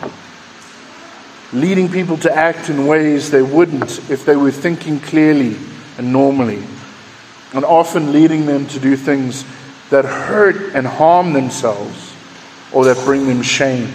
leading 1.53 1.89
people 1.89 2.17
to 2.17 2.33
act 2.33 2.69
in 2.69 2.87
ways 2.87 3.29
they 3.29 3.41
wouldn't 3.41 4.09
if 4.09 4.25
they 4.25 4.35
were 4.35 4.51
thinking 4.51 4.99
clearly 4.99 5.57
and 5.97 6.11
normally, 6.11 6.63
and 7.53 7.63
often 7.65 8.11
leading 8.11 8.45
them 8.45 8.65
to 8.67 8.79
do 8.79 8.95
things 8.95 9.45
that 9.89 10.05
hurt 10.05 10.73
and 10.73 10.87
harm 10.87 11.33
themselves 11.33 12.15
or 12.71 12.85
that 12.85 12.97
bring 13.05 13.27
them 13.27 13.41
shame. 13.41 13.91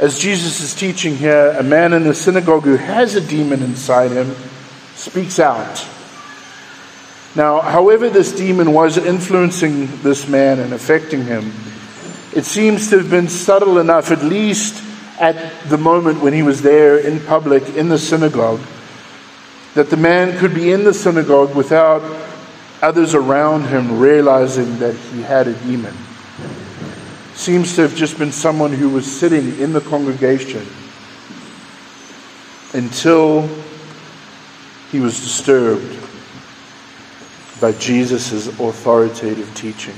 As 0.00 0.18
Jesus 0.18 0.62
is 0.62 0.74
teaching 0.74 1.14
here, 1.14 1.54
a 1.58 1.62
man 1.62 1.92
in 1.92 2.04
the 2.04 2.14
synagogue 2.14 2.62
who 2.62 2.76
has 2.76 3.16
a 3.16 3.20
demon 3.20 3.62
inside 3.62 4.10
him 4.10 4.34
speaks 4.94 5.38
out. 5.38 5.86
Now, 7.36 7.60
however, 7.60 8.08
this 8.08 8.32
demon 8.32 8.72
was 8.72 8.96
influencing 8.96 9.88
this 10.00 10.26
man 10.26 10.58
and 10.58 10.72
affecting 10.72 11.24
him, 11.24 11.52
it 12.34 12.46
seems 12.46 12.88
to 12.88 12.96
have 12.96 13.10
been 13.10 13.28
subtle 13.28 13.76
enough, 13.76 14.10
at 14.10 14.22
least 14.22 14.82
at 15.20 15.68
the 15.68 15.76
moment 15.76 16.22
when 16.22 16.32
he 16.32 16.42
was 16.42 16.62
there 16.62 16.96
in 16.96 17.20
public 17.20 17.68
in 17.76 17.90
the 17.90 17.98
synagogue, 17.98 18.60
that 19.74 19.90
the 19.90 19.98
man 19.98 20.38
could 20.38 20.54
be 20.54 20.72
in 20.72 20.82
the 20.82 20.94
synagogue 20.94 21.54
without 21.54 22.00
others 22.80 23.14
around 23.14 23.64
him 23.64 23.98
realizing 23.98 24.78
that 24.78 24.94
he 24.94 25.20
had 25.20 25.46
a 25.46 25.52
demon 25.52 25.94
seems 27.40 27.74
to 27.74 27.80
have 27.80 27.94
just 27.94 28.18
been 28.18 28.32
someone 28.32 28.70
who 28.70 28.90
was 28.90 29.10
sitting 29.10 29.58
in 29.58 29.72
the 29.72 29.80
congregation 29.80 30.66
until 32.74 33.48
he 34.92 35.00
was 35.00 35.18
disturbed 35.18 35.96
by 37.58 37.72
Jesus' 37.72 38.46
authoritative 38.46 39.50
teaching. 39.54 39.94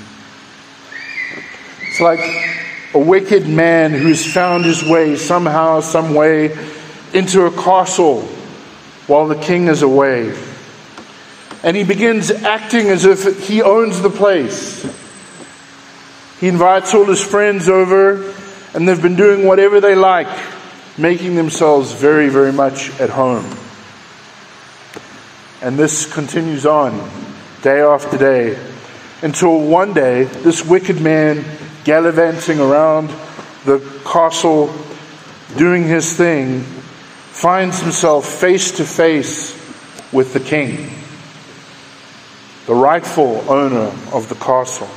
It's 1.81 2.01
like 2.01 2.21
a 2.95 2.99
wicked 3.01 3.49
man 3.49 3.91
who's 3.91 4.33
found 4.33 4.65
his 4.65 4.85
way 4.85 5.17
somehow, 5.17 5.81
some 5.81 6.15
way 6.15 6.57
into 7.13 7.47
a 7.47 7.51
castle 7.51 8.23
while 9.09 9.27
the 9.27 9.35
king 9.35 9.67
is 9.67 9.83
away. 9.83 10.33
and 11.65 11.77
he 11.77 11.83
begins 11.83 12.31
acting 12.31 12.89
as 12.89 13.05
if 13.05 13.49
he 13.49 13.63
owns 13.63 14.01
the 14.01 14.11
place. 14.11 15.02
He 16.43 16.49
invites 16.49 16.93
all 16.93 17.05
his 17.05 17.23
friends 17.23 17.69
over, 17.69 18.35
and 18.75 18.89
they've 18.89 19.01
been 19.01 19.15
doing 19.15 19.47
whatever 19.47 19.81
they 19.81 19.95
like, 19.95 20.27
making 20.99 21.37
themselves 21.37 21.93
very, 21.93 22.31
very 22.31 22.51
much 22.51 22.91
at 23.01 23.11
home. 23.11 23.45
And 25.63 25.79
this 25.79 26.13
continues 26.13 26.67
on 26.67 26.99
day 27.63 27.81
after 27.81 28.19
day 28.19 28.59
until 29.23 29.61
one 29.61 29.95
day 29.95 30.25
this 30.25 30.67
wicked 30.67 31.01
man 31.01 31.45
gallivanting 31.85 32.59
around 32.59 33.11
the 33.65 33.79
castle 34.05 34.75
doing 35.57 35.85
his 35.85 36.13
thing 36.13 36.63
finds 36.63 37.81
himself 37.81 38.27
face 38.27 38.73
to 38.79 38.85
face 38.85 39.53
with 40.13 40.33
the 40.33 40.41
king, 40.41 40.91
the 42.67 42.75
rightful 42.75 43.49
owner 43.49 43.93
of 44.13 44.29
the 44.29 44.35
castle. 44.35 44.89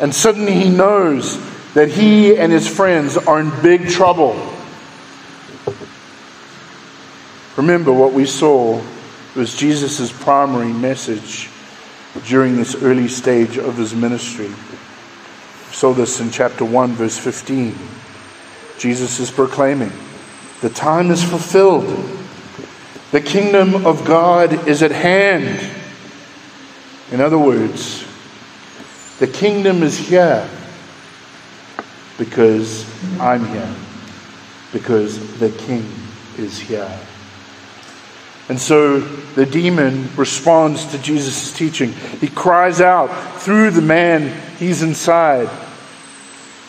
And 0.00 0.14
suddenly 0.14 0.52
he 0.52 0.68
knows 0.68 1.38
that 1.74 1.88
he 1.88 2.36
and 2.36 2.52
his 2.52 2.68
friends 2.68 3.16
are 3.16 3.40
in 3.40 3.50
big 3.62 3.88
trouble. 3.88 4.34
Remember 7.56 7.92
what 7.92 8.12
we 8.12 8.26
saw 8.26 8.82
was 9.36 9.56
Jesus' 9.56 10.12
primary 10.12 10.72
message 10.72 11.48
during 12.26 12.56
this 12.56 12.74
early 12.76 13.08
stage 13.08 13.58
of 13.58 13.76
his 13.76 13.94
ministry. 13.94 14.48
We 14.48 15.74
saw 15.74 15.92
this 15.92 16.20
in 16.20 16.30
chapter 16.30 16.64
1, 16.64 16.92
verse 16.92 17.18
15. 17.18 17.74
Jesus 18.78 19.20
is 19.20 19.30
proclaiming, 19.30 19.92
The 20.60 20.70
time 20.70 21.10
is 21.10 21.22
fulfilled. 21.22 21.86
The 23.10 23.20
kingdom 23.20 23.86
of 23.86 24.04
God 24.04 24.66
is 24.68 24.82
at 24.82 24.90
hand. 24.90 25.70
In 27.12 27.20
other 27.20 27.38
words, 27.38 28.03
the 29.24 29.32
kingdom 29.32 29.82
is 29.82 29.96
here 29.96 30.46
because 32.18 32.84
I'm 33.18 33.46
here, 33.46 33.74
because 34.70 35.38
the 35.38 35.48
king 35.48 35.90
is 36.36 36.58
here. 36.58 37.00
And 38.50 38.60
so 38.60 39.00
the 39.00 39.46
demon 39.46 40.10
responds 40.14 40.84
to 40.90 40.98
Jesus' 40.98 41.56
teaching. 41.56 41.94
He 42.20 42.28
cries 42.28 42.82
out 42.82 43.06
through 43.40 43.70
the 43.70 43.80
man 43.80 44.38
he's 44.58 44.82
inside 44.82 45.48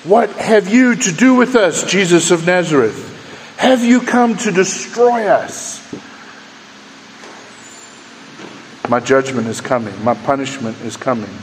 What 0.05 0.29
have 0.31 0.73
you 0.73 0.95
to 0.95 1.11
do 1.11 1.35
with 1.35 1.57
us, 1.57 1.83
Jesus 1.83 2.31
of 2.31 2.45
Nazareth? 2.45 3.57
Have 3.57 3.83
you 3.83 3.99
come 3.99 4.37
to 4.37 4.51
destroy 4.53 5.27
us? 5.27 5.83
My 8.87 9.01
judgment 9.01 9.47
is 9.47 9.59
coming, 9.59 10.01
my 10.05 10.13
punishment 10.13 10.79
is 10.83 10.95
coming. 10.95 11.35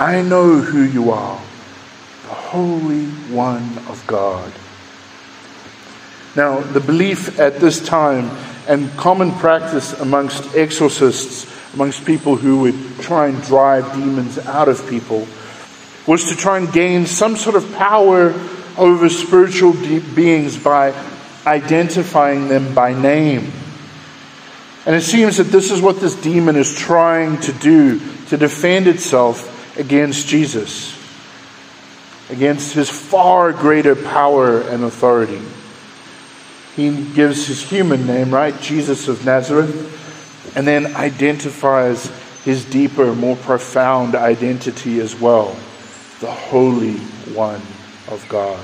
I 0.00 0.22
know 0.22 0.56
who 0.56 0.82
you 0.82 1.10
are, 1.10 1.38
the 2.22 2.34
Holy 2.34 3.04
One 3.30 3.76
of 3.86 4.02
God. 4.06 4.50
Now, 6.34 6.60
the 6.60 6.80
belief 6.80 7.38
at 7.38 7.60
this 7.60 7.84
time 7.84 8.30
and 8.66 8.90
common 8.96 9.30
practice 9.32 9.92
amongst 10.00 10.56
exorcists, 10.56 11.46
amongst 11.74 12.06
people 12.06 12.36
who 12.36 12.60
would 12.60 12.98
try 13.00 13.26
and 13.26 13.42
drive 13.42 13.92
demons 13.92 14.38
out 14.38 14.70
of 14.70 14.88
people, 14.88 15.28
was 16.06 16.30
to 16.30 16.34
try 16.34 16.56
and 16.56 16.72
gain 16.72 17.04
some 17.04 17.36
sort 17.36 17.56
of 17.56 17.70
power 17.74 18.32
over 18.78 19.10
spiritual 19.10 19.74
beings 19.74 20.56
by 20.56 20.94
identifying 21.44 22.48
them 22.48 22.74
by 22.74 22.94
name. 22.94 23.52
And 24.86 24.96
it 24.96 25.02
seems 25.02 25.36
that 25.36 25.48
this 25.48 25.70
is 25.70 25.82
what 25.82 26.00
this 26.00 26.14
demon 26.14 26.56
is 26.56 26.74
trying 26.74 27.38
to 27.40 27.52
do 27.52 28.00
to 28.28 28.38
defend 28.38 28.86
itself 28.86 29.58
against 29.80 30.28
Jesus, 30.28 30.96
against 32.28 32.74
his 32.74 32.88
far 32.88 33.52
greater 33.52 33.96
power 33.96 34.60
and 34.60 34.84
authority. 34.84 35.40
He 36.76 37.04
gives 37.14 37.46
his 37.46 37.62
human 37.62 38.06
name, 38.06 38.32
right? 38.32 38.58
Jesus 38.60 39.08
of 39.08 39.24
Nazareth, 39.24 40.54
and 40.56 40.66
then 40.66 40.94
identifies 40.94 42.12
his 42.44 42.64
deeper, 42.64 43.14
more 43.14 43.36
profound 43.36 44.14
identity 44.14 45.00
as 45.00 45.18
well 45.18 45.56
the 46.20 46.30
Holy 46.30 46.98
One 47.34 47.62
of 48.08 48.24
God. 48.28 48.62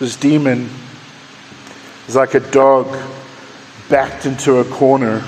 This 0.00 0.16
demon 0.16 0.68
is 2.08 2.16
like 2.16 2.34
a 2.34 2.40
dog 2.40 2.86
backed 3.88 4.26
into 4.26 4.56
a 4.56 4.64
corner, 4.64 5.24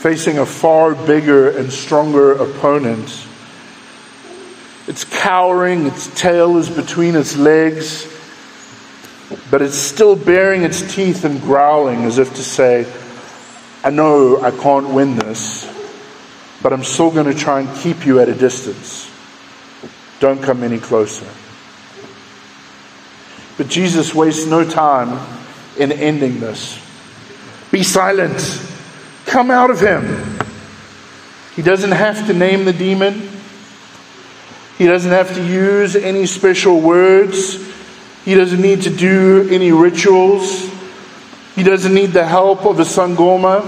facing 0.00 0.38
a 0.38 0.46
far 0.46 0.94
bigger 0.94 1.56
and 1.56 1.72
stronger 1.72 2.32
opponent. 2.32 3.26
It's 4.86 5.04
cowering, 5.04 5.86
its 5.86 6.08
tail 6.20 6.56
is 6.56 6.68
between 6.68 7.14
its 7.14 7.36
legs 7.36 8.10
but 9.50 9.62
it's 9.62 9.76
still 9.76 10.16
baring 10.16 10.62
its 10.62 10.94
teeth 10.94 11.24
and 11.24 11.40
growling 11.40 12.02
as 12.02 12.18
if 12.18 12.34
to 12.34 12.42
say, 12.42 12.92
I 13.84 13.90
know 13.90 14.40
I 14.40 14.50
can't 14.50 14.88
win 14.88 15.16
this, 15.16 15.66
but 16.62 16.72
I'm 16.72 16.82
still 16.82 17.10
going 17.10 17.26
to 17.26 17.34
try 17.34 17.60
and 17.60 17.76
keep 17.78 18.06
you 18.06 18.20
at 18.20 18.28
a 18.28 18.34
distance. 18.34 19.10
Don't 20.18 20.42
come 20.42 20.62
any 20.62 20.78
closer. 20.78 21.26
But 23.56 23.68
Jesus 23.68 24.14
wastes 24.14 24.46
no 24.46 24.68
time 24.68 25.20
in 25.78 25.92
ending 25.92 26.40
this. 26.40 26.78
Be 27.70 27.82
silent. 27.82 28.66
Come 29.30 29.52
out 29.52 29.70
of 29.70 29.78
him. 29.78 30.02
He 31.54 31.62
doesn't 31.62 31.92
have 31.92 32.26
to 32.26 32.34
name 32.34 32.64
the 32.64 32.72
demon. 32.72 33.30
He 34.76 34.86
doesn't 34.86 35.12
have 35.12 35.32
to 35.36 35.46
use 35.46 35.94
any 35.94 36.26
special 36.26 36.80
words. 36.80 37.64
He 38.24 38.34
doesn't 38.34 38.60
need 38.60 38.82
to 38.82 38.90
do 38.90 39.48
any 39.48 39.70
rituals. 39.70 40.68
He 41.54 41.62
doesn't 41.62 41.94
need 41.94 42.06
the 42.06 42.26
help 42.26 42.66
of 42.66 42.80
a 42.80 42.82
sangoma. 42.82 43.62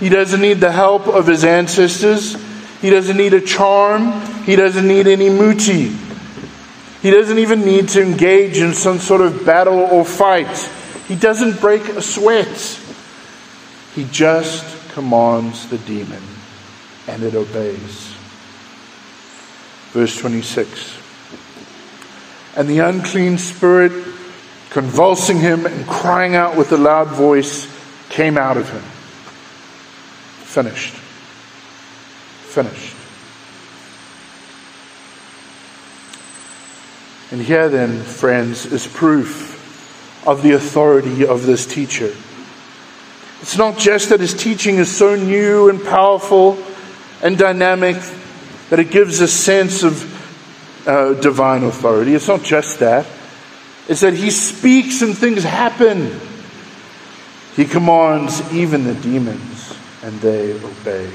He 0.00 0.08
doesn't 0.08 0.40
need 0.40 0.58
the 0.58 0.72
help 0.72 1.06
of 1.06 1.24
his 1.28 1.44
ancestors. 1.44 2.34
He 2.80 2.90
doesn't 2.90 3.16
need 3.16 3.32
a 3.32 3.40
charm. 3.40 4.10
He 4.42 4.56
doesn't 4.56 4.88
need 4.88 5.06
any 5.06 5.30
muti. 5.30 5.96
He 7.00 7.12
doesn't 7.12 7.38
even 7.38 7.60
need 7.60 7.90
to 7.90 8.02
engage 8.02 8.58
in 8.58 8.74
some 8.74 8.98
sort 8.98 9.20
of 9.20 9.46
battle 9.46 9.78
or 9.78 10.04
fight. 10.04 10.68
He 11.06 11.14
doesn't 11.14 11.60
break 11.60 11.84
a 11.90 12.02
sweat. 12.02 12.80
He 13.94 14.04
just 14.10 14.79
commands 14.92 15.68
the 15.68 15.78
demon 15.78 16.22
and 17.06 17.22
it 17.22 17.34
obeys. 17.34 18.14
Verse 19.92 20.16
26. 20.18 20.98
And 22.56 22.68
the 22.68 22.80
unclean 22.80 23.38
spirit, 23.38 23.92
convulsing 24.70 25.40
him 25.40 25.66
and 25.66 25.86
crying 25.86 26.34
out 26.34 26.56
with 26.56 26.72
a 26.72 26.76
loud 26.76 27.08
voice, 27.08 27.68
came 28.08 28.36
out 28.36 28.56
of 28.56 28.68
him. 28.68 28.82
Finished. 30.44 30.94
Finished. 30.94 32.96
And 37.32 37.40
here, 37.40 37.68
then, 37.68 38.02
friends, 38.02 38.66
is 38.66 38.88
proof 38.88 39.56
of 40.26 40.42
the 40.42 40.52
authority 40.52 41.24
of 41.24 41.46
this 41.46 41.64
teacher. 41.64 42.12
It's 43.42 43.56
not 43.56 43.78
just 43.78 44.10
that 44.10 44.20
his 44.20 44.34
teaching 44.34 44.76
is 44.76 44.94
so 44.94 45.14
new 45.14 45.70
and 45.70 45.82
powerful 45.82 46.58
and 47.22 47.38
dynamic 47.38 47.96
that 48.68 48.78
it 48.78 48.90
gives 48.90 49.20
a 49.20 49.28
sense 49.28 49.82
of 49.82 50.86
uh, 50.86 51.14
divine 51.14 51.64
authority. 51.64 52.14
It's 52.14 52.28
not 52.28 52.42
just 52.42 52.80
that, 52.80 53.06
it's 53.88 54.00
that 54.00 54.14
he 54.14 54.30
speaks 54.30 55.02
and 55.02 55.16
things 55.16 55.42
happen. 55.42 56.20
He 57.56 57.64
commands 57.64 58.40
even 58.52 58.84
the 58.84 58.94
demons, 58.94 59.76
and 60.02 60.20
they 60.20 60.54
obey. 60.54 61.10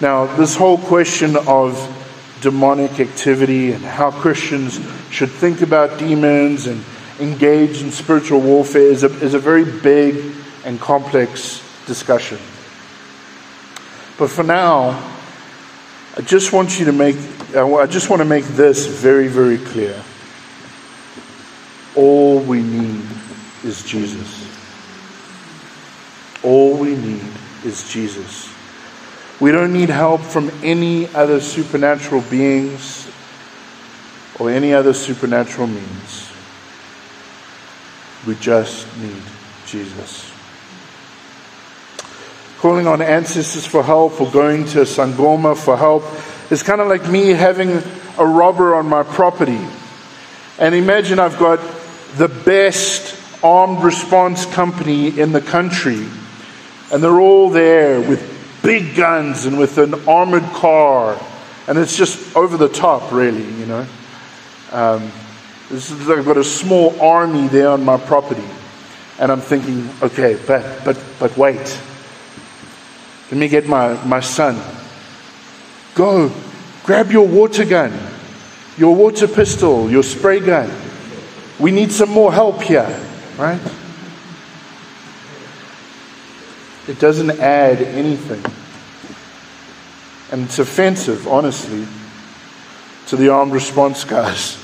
Now, 0.00 0.24
this 0.36 0.56
whole 0.56 0.78
question 0.78 1.36
of 1.36 1.96
demonic 2.40 2.98
activity 3.00 3.72
and 3.72 3.84
how 3.84 4.10
Christians 4.10 4.80
should 5.10 5.30
think 5.30 5.60
about 5.60 5.98
demons 5.98 6.66
and 6.66 6.82
engage 7.20 7.82
in 7.82 7.90
spiritual 7.90 8.40
warfare 8.40 8.82
is 8.82 9.04
a, 9.04 9.12
is 9.20 9.34
a 9.34 9.38
very 9.38 9.64
big 9.64 10.34
and 10.64 10.80
complex 10.80 11.62
discussion. 11.86 12.38
But 14.18 14.30
for 14.30 14.42
now, 14.42 14.90
I 16.16 16.22
just 16.22 16.52
want 16.52 16.78
you 16.78 16.84
to 16.86 16.92
make, 16.92 17.16
I 17.54 17.86
just 17.86 18.10
want 18.10 18.20
to 18.20 18.26
make 18.26 18.44
this 18.44 18.86
very, 18.86 19.28
very 19.28 19.58
clear. 19.58 20.02
All 21.96 22.40
we 22.40 22.62
need 22.62 23.04
is 23.64 23.82
Jesus. 23.84 24.46
All 26.42 26.76
we 26.76 26.96
need 26.96 27.24
is 27.64 27.90
Jesus. 27.90 28.52
We 29.40 29.52
don't 29.52 29.72
need 29.72 29.88
help 29.88 30.20
from 30.20 30.50
any 30.62 31.08
other 31.14 31.40
supernatural 31.40 32.20
beings 32.22 33.08
or 34.38 34.50
any 34.50 34.74
other 34.74 34.92
supernatural 34.92 35.66
means. 35.66 36.19
We 38.26 38.34
just 38.36 38.86
need 38.98 39.22
Jesus. 39.66 40.30
Calling 42.58 42.86
on 42.86 43.00
ancestors 43.00 43.64
for 43.64 43.82
help 43.82 44.20
or 44.20 44.30
going 44.30 44.66
to 44.66 44.80
Sangoma 44.80 45.56
for 45.56 45.76
help 45.76 46.04
is 46.50 46.62
kind 46.62 46.80
of 46.80 46.88
like 46.88 47.08
me 47.08 47.30
having 47.30 47.70
a 48.18 48.26
robber 48.26 48.74
on 48.74 48.86
my 48.86 49.02
property. 49.02 49.60
And 50.58 50.74
imagine 50.74 51.18
I've 51.18 51.38
got 51.38 51.58
the 52.16 52.28
best 52.28 53.16
armed 53.42 53.82
response 53.82 54.44
company 54.44 55.18
in 55.18 55.32
the 55.32 55.40
country, 55.40 56.06
and 56.92 57.02
they're 57.02 57.20
all 57.20 57.48
there 57.48 58.00
with 58.00 58.60
big 58.62 58.94
guns 58.94 59.46
and 59.46 59.58
with 59.58 59.78
an 59.78 59.94
armored 60.06 60.44
car, 60.52 61.18
and 61.66 61.78
it's 61.78 61.96
just 61.96 62.36
over 62.36 62.58
the 62.58 62.68
top, 62.68 63.10
really, 63.10 63.44
you 63.54 63.64
know. 63.64 63.86
Um, 64.72 65.10
this 65.70 65.90
is, 65.90 66.10
I've 66.10 66.24
got 66.24 66.36
a 66.36 66.44
small 66.44 67.00
army 67.00 67.46
there 67.48 67.70
on 67.70 67.84
my 67.84 67.96
property, 67.96 68.44
and 69.18 69.30
I'm 69.30 69.40
thinking, 69.40 69.88
okay, 70.02 70.38
but 70.46 70.84
but 70.84 71.00
but 71.18 71.36
wait. 71.36 71.80
Let 73.30 73.38
me 73.38 73.46
get 73.46 73.68
my, 73.68 73.94
my 74.04 74.18
son. 74.18 74.60
Go, 75.94 76.32
grab 76.82 77.12
your 77.12 77.28
water 77.28 77.64
gun, 77.64 77.96
your 78.76 78.96
water 78.96 79.28
pistol, 79.28 79.88
your 79.88 80.02
spray 80.02 80.40
gun. 80.40 80.68
We 81.60 81.70
need 81.70 81.92
some 81.92 82.10
more 82.10 82.32
help 82.32 82.60
here, 82.60 83.00
right? 83.38 83.60
It 86.88 86.98
doesn't 86.98 87.38
add 87.38 87.80
anything. 87.82 88.44
And 90.32 90.46
it's 90.46 90.58
offensive, 90.58 91.28
honestly, 91.28 91.86
to 93.06 93.16
the 93.16 93.28
armed 93.28 93.52
response 93.52 94.02
guys 94.02 94.59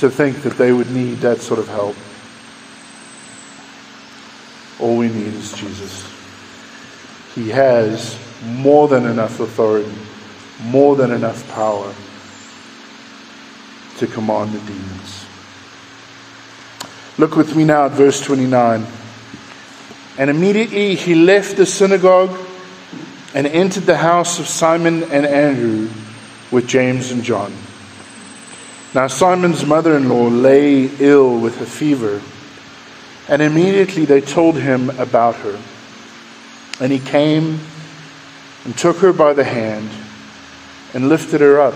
to 0.00 0.10
think 0.10 0.42
that 0.42 0.56
they 0.58 0.72
would 0.72 0.90
need 0.90 1.18
that 1.18 1.40
sort 1.40 1.60
of 1.60 1.68
help. 1.68 1.96
All 4.80 4.96
we 4.96 5.08
need 5.08 5.34
is 5.34 5.52
Jesus. 5.52 6.10
He 7.34 7.50
has 7.50 8.18
more 8.44 8.88
than 8.88 9.04
enough 9.06 9.40
authority, 9.40 9.92
more 10.64 10.96
than 10.96 11.12
enough 11.12 11.48
power 11.50 11.92
to 13.98 14.06
command 14.06 14.52
the 14.52 14.58
demons. 14.60 15.26
Look 17.18 17.36
with 17.36 17.54
me 17.54 17.64
now 17.64 17.84
at 17.84 17.92
verse 17.92 18.20
29. 18.22 18.86
And 20.16 20.30
immediately 20.30 20.94
he 20.94 21.14
left 21.14 21.58
the 21.58 21.66
synagogue 21.66 22.36
and 23.34 23.46
entered 23.46 23.84
the 23.84 23.98
house 23.98 24.38
of 24.38 24.46
Simon 24.46 25.02
and 25.04 25.26
Andrew 25.26 25.90
with 26.50 26.66
James 26.66 27.10
and 27.10 27.22
John. 27.22 27.52
Now 28.92 29.06
Simon's 29.06 29.64
mother 29.64 29.96
in 29.96 30.08
law 30.08 30.26
lay 30.26 30.86
ill 30.98 31.38
with 31.38 31.60
a 31.60 31.66
fever, 31.66 32.20
and 33.28 33.40
immediately 33.40 34.04
they 34.04 34.20
told 34.20 34.56
him 34.56 34.90
about 34.98 35.36
her. 35.36 35.60
And 36.80 36.90
he 36.90 36.98
came 36.98 37.60
and 38.64 38.76
took 38.76 38.96
her 38.98 39.12
by 39.12 39.32
the 39.32 39.44
hand 39.44 39.88
and 40.92 41.08
lifted 41.08 41.40
her 41.40 41.60
up. 41.60 41.74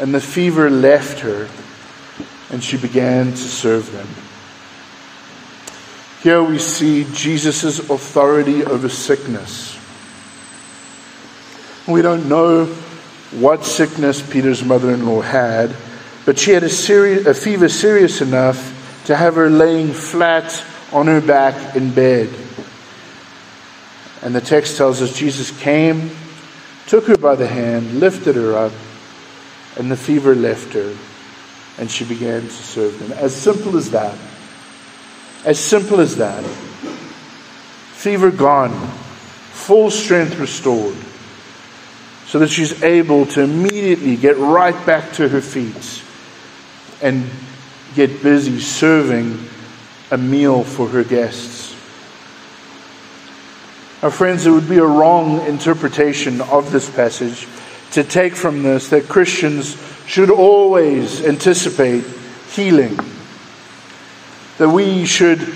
And 0.00 0.12
the 0.12 0.20
fever 0.20 0.68
left 0.68 1.20
her, 1.20 1.48
and 2.50 2.64
she 2.64 2.76
began 2.76 3.30
to 3.30 3.36
serve 3.36 3.92
them. 3.92 4.08
Here 6.22 6.42
we 6.42 6.58
see 6.58 7.06
Jesus' 7.12 7.78
authority 7.78 8.64
over 8.64 8.88
sickness. 8.88 9.78
We 11.86 12.02
don't 12.02 12.28
know 12.28 12.74
what 13.32 13.64
sickness 13.64 14.20
Peter's 14.20 14.64
mother 14.64 14.90
in 14.92 15.06
law 15.06 15.20
had, 15.20 15.74
but 16.26 16.38
she 16.38 16.50
had 16.50 16.62
a, 16.62 16.68
seri- 16.68 17.24
a 17.24 17.34
fever 17.34 17.68
serious 17.68 18.20
enough 18.20 18.76
to 19.06 19.16
have 19.16 19.36
her 19.36 19.48
laying 19.48 19.92
flat 19.92 20.64
on 20.92 21.06
her 21.06 21.20
back 21.20 21.76
in 21.76 21.92
bed. 21.92 22.28
And 24.22 24.34
the 24.34 24.40
text 24.40 24.76
tells 24.76 25.00
us 25.00 25.16
Jesus 25.16 25.50
came, 25.60 26.10
took 26.86 27.06
her 27.06 27.16
by 27.16 27.36
the 27.36 27.46
hand, 27.46 28.00
lifted 28.00 28.36
her 28.36 28.56
up, 28.56 28.72
and 29.76 29.90
the 29.90 29.96
fever 29.96 30.34
left 30.34 30.74
her, 30.74 30.94
and 31.78 31.90
she 31.90 32.04
began 32.04 32.42
to 32.42 32.50
serve 32.50 32.98
them. 32.98 33.12
As 33.12 33.34
simple 33.34 33.76
as 33.76 33.92
that. 33.92 34.18
As 35.44 35.58
simple 35.58 36.00
as 36.00 36.16
that. 36.16 36.44
Fever 37.94 38.30
gone, 38.30 38.72
full 39.52 39.90
strength 39.90 40.38
restored, 40.38 40.96
so 42.30 42.38
that 42.38 42.48
she's 42.48 42.80
able 42.84 43.26
to 43.26 43.42
immediately 43.42 44.14
get 44.14 44.36
right 44.38 44.86
back 44.86 45.12
to 45.14 45.28
her 45.28 45.40
feet 45.40 46.00
and 47.02 47.28
get 47.96 48.22
busy 48.22 48.60
serving 48.60 49.36
a 50.12 50.16
meal 50.16 50.62
for 50.62 50.86
her 50.86 51.02
guests. 51.02 51.74
Our 54.00 54.12
friends, 54.12 54.46
it 54.46 54.52
would 54.52 54.68
be 54.68 54.78
a 54.78 54.86
wrong 54.86 55.44
interpretation 55.44 56.40
of 56.40 56.70
this 56.70 56.88
passage 56.88 57.48
to 57.94 58.04
take 58.04 58.36
from 58.36 58.62
this 58.62 58.90
that 58.90 59.08
Christians 59.08 59.76
should 60.06 60.30
always 60.30 61.24
anticipate 61.24 62.04
healing, 62.52 62.96
that 64.58 64.68
we 64.68 65.04
should 65.04 65.52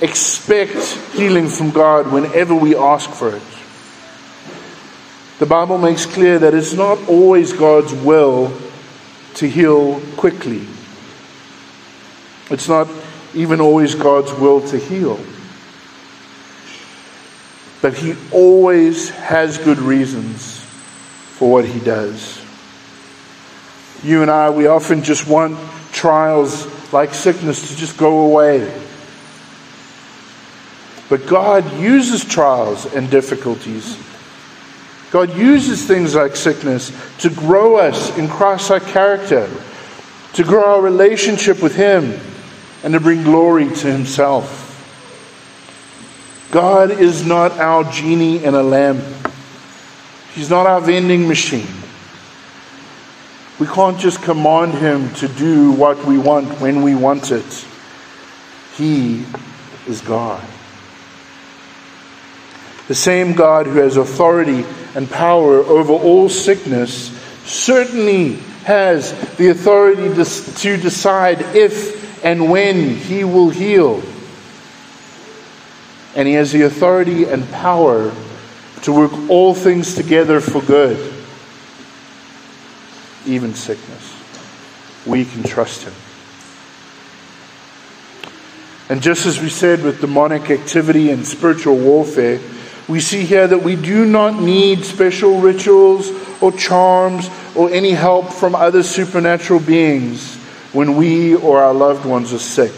expect 0.00 0.76
healing 1.16 1.48
from 1.48 1.72
God 1.72 2.12
whenever 2.12 2.54
we 2.54 2.76
ask 2.76 3.10
for 3.10 3.34
it. 3.34 3.42
The 5.38 5.46
Bible 5.46 5.76
makes 5.76 6.06
clear 6.06 6.38
that 6.38 6.54
it's 6.54 6.72
not 6.72 7.08
always 7.08 7.52
God's 7.52 7.92
will 7.92 8.56
to 9.34 9.48
heal 9.48 10.00
quickly. 10.16 10.66
It's 12.48 12.68
not 12.68 12.88
even 13.34 13.60
always 13.60 13.94
God's 13.94 14.32
will 14.32 14.66
to 14.68 14.78
heal. 14.78 15.20
But 17.82 17.94
he 17.94 18.14
always 18.32 19.10
has 19.10 19.58
good 19.58 19.78
reasons 19.78 20.60
for 21.36 21.52
what 21.52 21.66
he 21.66 21.80
does. 21.80 22.42
You 24.02 24.22
and 24.22 24.30
I, 24.30 24.48
we 24.48 24.66
often 24.66 25.02
just 25.02 25.26
want 25.28 25.58
trials 25.92 26.66
like 26.94 27.12
sickness 27.12 27.68
to 27.68 27.76
just 27.76 27.98
go 27.98 28.20
away. 28.20 28.72
But 31.10 31.26
God 31.26 31.78
uses 31.78 32.24
trials 32.24 32.86
and 32.94 33.10
difficulties. 33.10 33.96
God 35.16 35.34
uses 35.34 35.86
things 35.86 36.14
like 36.14 36.36
sickness 36.36 36.92
to 37.20 37.30
grow 37.30 37.76
us 37.76 38.14
in 38.18 38.28
Christ 38.28 38.68
like 38.68 38.82
character, 38.82 39.48
to 40.34 40.44
grow 40.44 40.74
our 40.74 40.82
relationship 40.82 41.62
with 41.62 41.74
Him, 41.74 42.20
and 42.84 42.92
to 42.92 43.00
bring 43.00 43.22
glory 43.22 43.64
to 43.64 43.90
Himself. 43.90 44.64
God 46.50 46.90
is 46.90 47.24
not 47.24 47.52
our 47.52 47.90
genie 47.90 48.44
in 48.44 48.52
a 48.54 48.62
lamp. 48.62 49.02
He's 50.34 50.50
not 50.50 50.66
our 50.66 50.82
vending 50.82 51.26
machine. 51.26 51.66
We 53.58 53.66
can't 53.68 53.98
just 53.98 54.22
command 54.22 54.74
him 54.74 55.14
to 55.14 55.28
do 55.28 55.72
what 55.72 56.04
we 56.04 56.18
want 56.18 56.60
when 56.60 56.82
we 56.82 56.94
want 56.94 57.32
it. 57.32 57.66
He 58.76 59.24
is 59.86 60.02
God. 60.02 60.46
The 62.88 62.94
same 62.94 63.34
God 63.34 63.66
who 63.66 63.78
has 63.78 63.96
authority 63.96 64.64
and 64.94 65.10
power 65.10 65.58
over 65.58 65.92
all 65.92 66.28
sickness 66.28 67.10
certainly 67.44 68.34
has 68.64 69.12
the 69.36 69.48
authority 69.48 70.08
to 70.14 70.76
decide 70.76 71.40
if 71.54 72.24
and 72.24 72.50
when 72.50 72.90
he 72.96 73.24
will 73.24 73.50
heal 73.50 74.02
and 76.16 76.26
he 76.26 76.34
has 76.34 76.50
the 76.50 76.62
authority 76.62 77.24
and 77.24 77.48
power 77.52 78.10
to 78.82 78.92
work 78.92 79.12
all 79.28 79.54
things 79.54 79.94
together 79.94 80.40
for 80.40 80.62
good, 80.62 81.12
even 83.26 83.54
sickness. 83.54 84.14
We 85.04 85.26
can 85.26 85.42
trust 85.42 85.82
him. 85.82 85.92
And 88.88 89.02
just 89.02 89.26
as 89.26 89.40
we 89.40 89.50
said 89.50 89.82
with 89.82 90.00
demonic 90.00 90.50
activity 90.50 91.10
and 91.10 91.26
spiritual 91.26 91.76
warfare, 91.76 92.40
we 92.88 93.00
see 93.00 93.24
here 93.24 93.46
that 93.48 93.62
we 93.62 93.76
do 93.76 94.04
not 94.04 94.40
need 94.40 94.84
special 94.84 95.40
rituals 95.40 96.10
or 96.40 96.52
charms 96.52 97.28
or 97.54 97.70
any 97.70 97.90
help 97.90 98.32
from 98.32 98.54
other 98.54 98.82
supernatural 98.82 99.60
beings 99.60 100.36
when 100.72 100.96
we 100.96 101.34
or 101.34 101.62
our 101.62 101.74
loved 101.74 102.04
ones 102.04 102.32
are 102.32 102.38
sick 102.38 102.72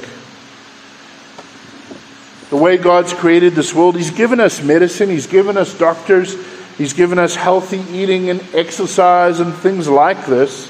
the 2.51 2.57
way 2.57 2.79
God's 2.79 3.12
created 3.12 3.55
this 3.55 3.75
world. 3.75 3.97
He's 3.97 4.11
given 4.11 4.40
us 4.40 4.62
medicine, 4.62 5.11
He's 5.11 5.27
given 5.27 5.57
us 5.57 5.77
doctors, 5.77 6.37
He's 6.77 6.92
given 6.92 7.18
us 7.18 7.35
healthy 7.35 7.81
eating 7.92 8.31
and 8.31 8.42
exercise 8.55 9.40
and 9.40 9.53
things 9.55 9.88
like 9.88 10.27
this. 10.27 10.68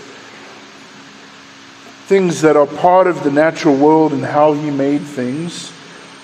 Things 2.07 2.41
that 2.41 2.57
are 2.57 2.67
part 2.67 3.07
of 3.07 3.23
the 3.23 3.31
natural 3.31 3.77
world 3.77 4.13
and 4.13 4.25
how 4.25 4.55
He 4.55 4.71
made 4.71 5.03
things 5.03 5.73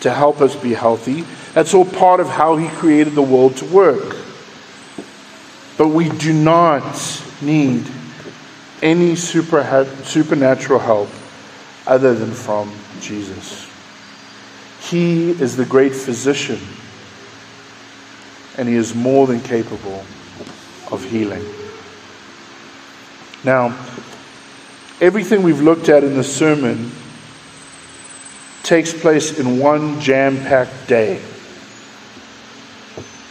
to 0.00 0.12
help 0.12 0.40
us 0.40 0.56
be 0.56 0.72
healthy. 0.72 1.24
That's 1.54 1.72
all 1.72 1.84
part 1.84 2.18
of 2.18 2.28
how 2.28 2.56
He 2.56 2.68
created 2.68 3.14
the 3.14 3.22
world 3.22 3.56
to 3.58 3.64
work. 3.64 4.16
But 5.78 5.88
we 5.88 6.08
do 6.08 6.32
not 6.32 7.22
need 7.40 7.86
any 8.82 9.16
super, 9.16 9.86
supernatural 10.02 10.80
help 10.80 11.08
other 11.86 12.14
than 12.14 12.32
from 12.32 12.72
Jesus. 13.00 13.68
He 14.80 15.30
is 15.30 15.56
the 15.56 15.64
great 15.64 15.94
physician, 15.94 16.58
and 18.58 18.68
He 18.68 18.74
is 18.74 18.94
more 18.94 19.26
than 19.26 19.40
capable 19.40 20.04
of 20.90 21.04
healing. 21.04 21.44
Now, 23.44 23.78
everything 25.00 25.42
we've 25.42 25.60
looked 25.60 25.88
at 25.88 26.02
in 26.02 26.14
the 26.14 26.24
sermon 26.24 26.90
takes 28.64 28.92
place 28.92 29.38
in 29.38 29.58
one 29.58 30.00
jam 30.00 30.38
packed 30.38 30.88
day. 30.88 31.20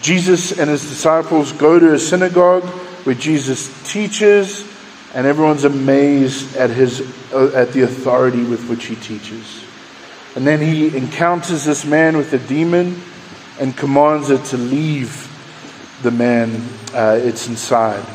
Jesus 0.04 0.52
and 0.52 0.70
his 0.70 0.82
disciples 0.82 1.54
go 1.54 1.80
to 1.80 1.94
a 1.94 2.00
synagogue 2.00 2.66
where 3.06 3.16
Jesus 3.16 3.72
teaches, 3.90 4.70
and 5.14 5.26
everyone's 5.26 5.64
amazed 5.64 6.58
at, 6.58 6.70
his, 6.70 7.00
uh, 7.34 7.54
at 7.56 7.72
the 7.72 7.84
authority 7.84 8.44
with 8.44 8.68
which 8.68 8.86
he 8.88 8.96
teaches. 8.98 9.64
And 10.36 10.46
then 10.46 10.60
he 10.60 10.96
encounters 10.98 11.64
this 11.64 11.86
man 11.86 12.18
with 12.18 12.34
a 12.34 12.38
demon 12.38 13.02
and 13.62 13.78
commands 13.78 14.30
it 14.30 14.44
to 14.48 14.58
leave 14.58 15.30
the 16.02 16.12
man 16.12 16.62
uh, 16.94 17.18
it's 17.22 17.48
inside. 17.48 18.06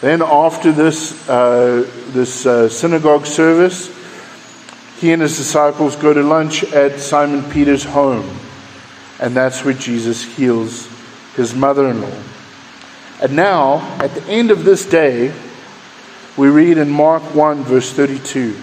Then, 0.00 0.22
after 0.22 0.70
this, 0.70 1.28
uh, 1.28 1.90
this 2.10 2.46
uh, 2.46 2.68
synagogue 2.68 3.26
service, 3.26 3.88
he 5.00 5.10
and 5.12 5.22
his 5.22 5.36
disciples 5.36 5.96
go 5.96 6.14
to 6.14 6.22
lunch 6.22 6.62
at 6.72 7.00
Simon 7.00 7.42
Peter's 7.50 7.82
home. 7.82 8.38
And 9.18 9.34
that's 9.34 9.64
where 9.64 9.74
Jesus 9.74 10.22
heals 10.22 10.89
his 11.40 11.54
mother 11.54 11.88
in 11.88 12.00
law. 12.00 12.22
And 13.20 13.34
now, 13.34 13.78
at 14.00 14.14
the 14.14 14.24
end 14.24 14.50
of 14.50 14.64
this 14.64 14.86
day, 14.86 15.34
we 16.36 16.48
read 16.48 16.78
in 16.78 16.88
Mark 16.88 17.22
1, 17.34 17.64
verse 17.64 17.92
32 17.92 18.56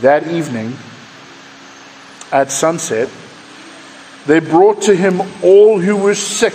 that 0.00 0.28
evening, 0.28 0.76
at 2.30 2.52
sunset, 2.52 3.08
they 4.26 4.38
brought 4.38 4.82
to 4.82 4.94
him 4.94 5.20
all 5.42 5.80
who 5.80 5.96
were 5.96 6.14
sick 6.14 6.54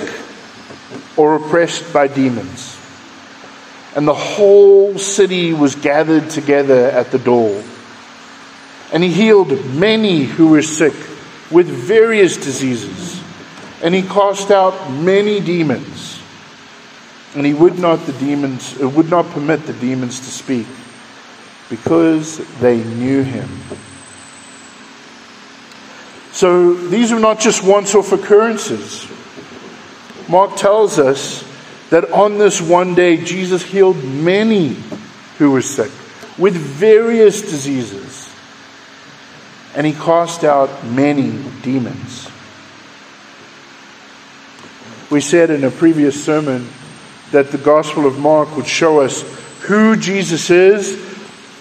or 1.18 1.36
oppressed 1.36 1.92
by 1.92 2.08
demons. 2.08 2.78
And 3.96 4.08
the 4.08 4.13
whole 4.13 4.98
city 4.98 5.54
was 5.54 5.76
gathered 5.76 6.30
together 6.30 6.89
at 6.89 7.12
the 7.12 7.20
door. 7.20 7.63
And 8.92 9.04
he 9.04 9.10
healed 9.12 9.66
many 9.66 10.24
who 10.24 10.50
were 10.50 10.62
sick 10.62 10.94
with 11.52 11.68
various 11.68 12.38
diseases. 12.38 13.23
And 13.84 13.93
he 13.93 14.02
cast 14.02 14.50
out 14.50 14.91
many 14.91 15.39
demons. 15.39 16.19
And 17.36 17.46
he 17.46 17.54
would 17.54 17.78
not 17.78 18.06
the 18.06 18.13
demons 18.13 18.82
uh, 18.82 18.88
would 18.88 19.10
not 19.10 19.26
permit 19.32 19.65
the 19.65 19.74
demons 19.74 20.19
to 20.22 20.26
speak 20.26 20.67
because 21.69 22.38
they 22.60 22.84
knew 22.84 23.24
him. 23.24 23.50
So 26.32 26.74
these 26.74 27.12
are 27.12 27.19
not 27.19 27.39
just 27.39 27.63
once 27.63 27.93
off 27.93 28.12
occurrences. 28.12 29.08
Mark 30.30 30.56
tells 30.56 30.98
us 30.98 31.43
that 31.89 32.12
on 32.12 32.38
this 32.38 32.62
one 32.62 32.96
day, 32.96 33.24
Jesus 33.24 33.62
healed 33.62 34.04
many 34.04 34.76
who 35.38 35.52
were 35.52 35.62
sick 35.62 35.91
with 36.38 36.56
various 36.56 37.41
diseases. 37.41 38.30
And 39.76 39.86
he 39.86 39.93
cast 39.93 40.43
out 40.43 40.86
many 40.86 41.32
demons. 41.62 42.30
We 45.13 45.21
said 45.21 45.52
in 45.52 45.63
a 45.63 45.69
previous 45.69 46.26
sermon 46.26 46.67
that 47.30 47.52
the 47.52 47.60
Gospel 47.60 48.08
of 48.08 48.17
Mark 48.17 48.56
would 48.56 48.65
show 48.65 48.99
us 49.02 49.21
who 49.62 49.95
Jesus 49.95 50.49
is 50.49 50.99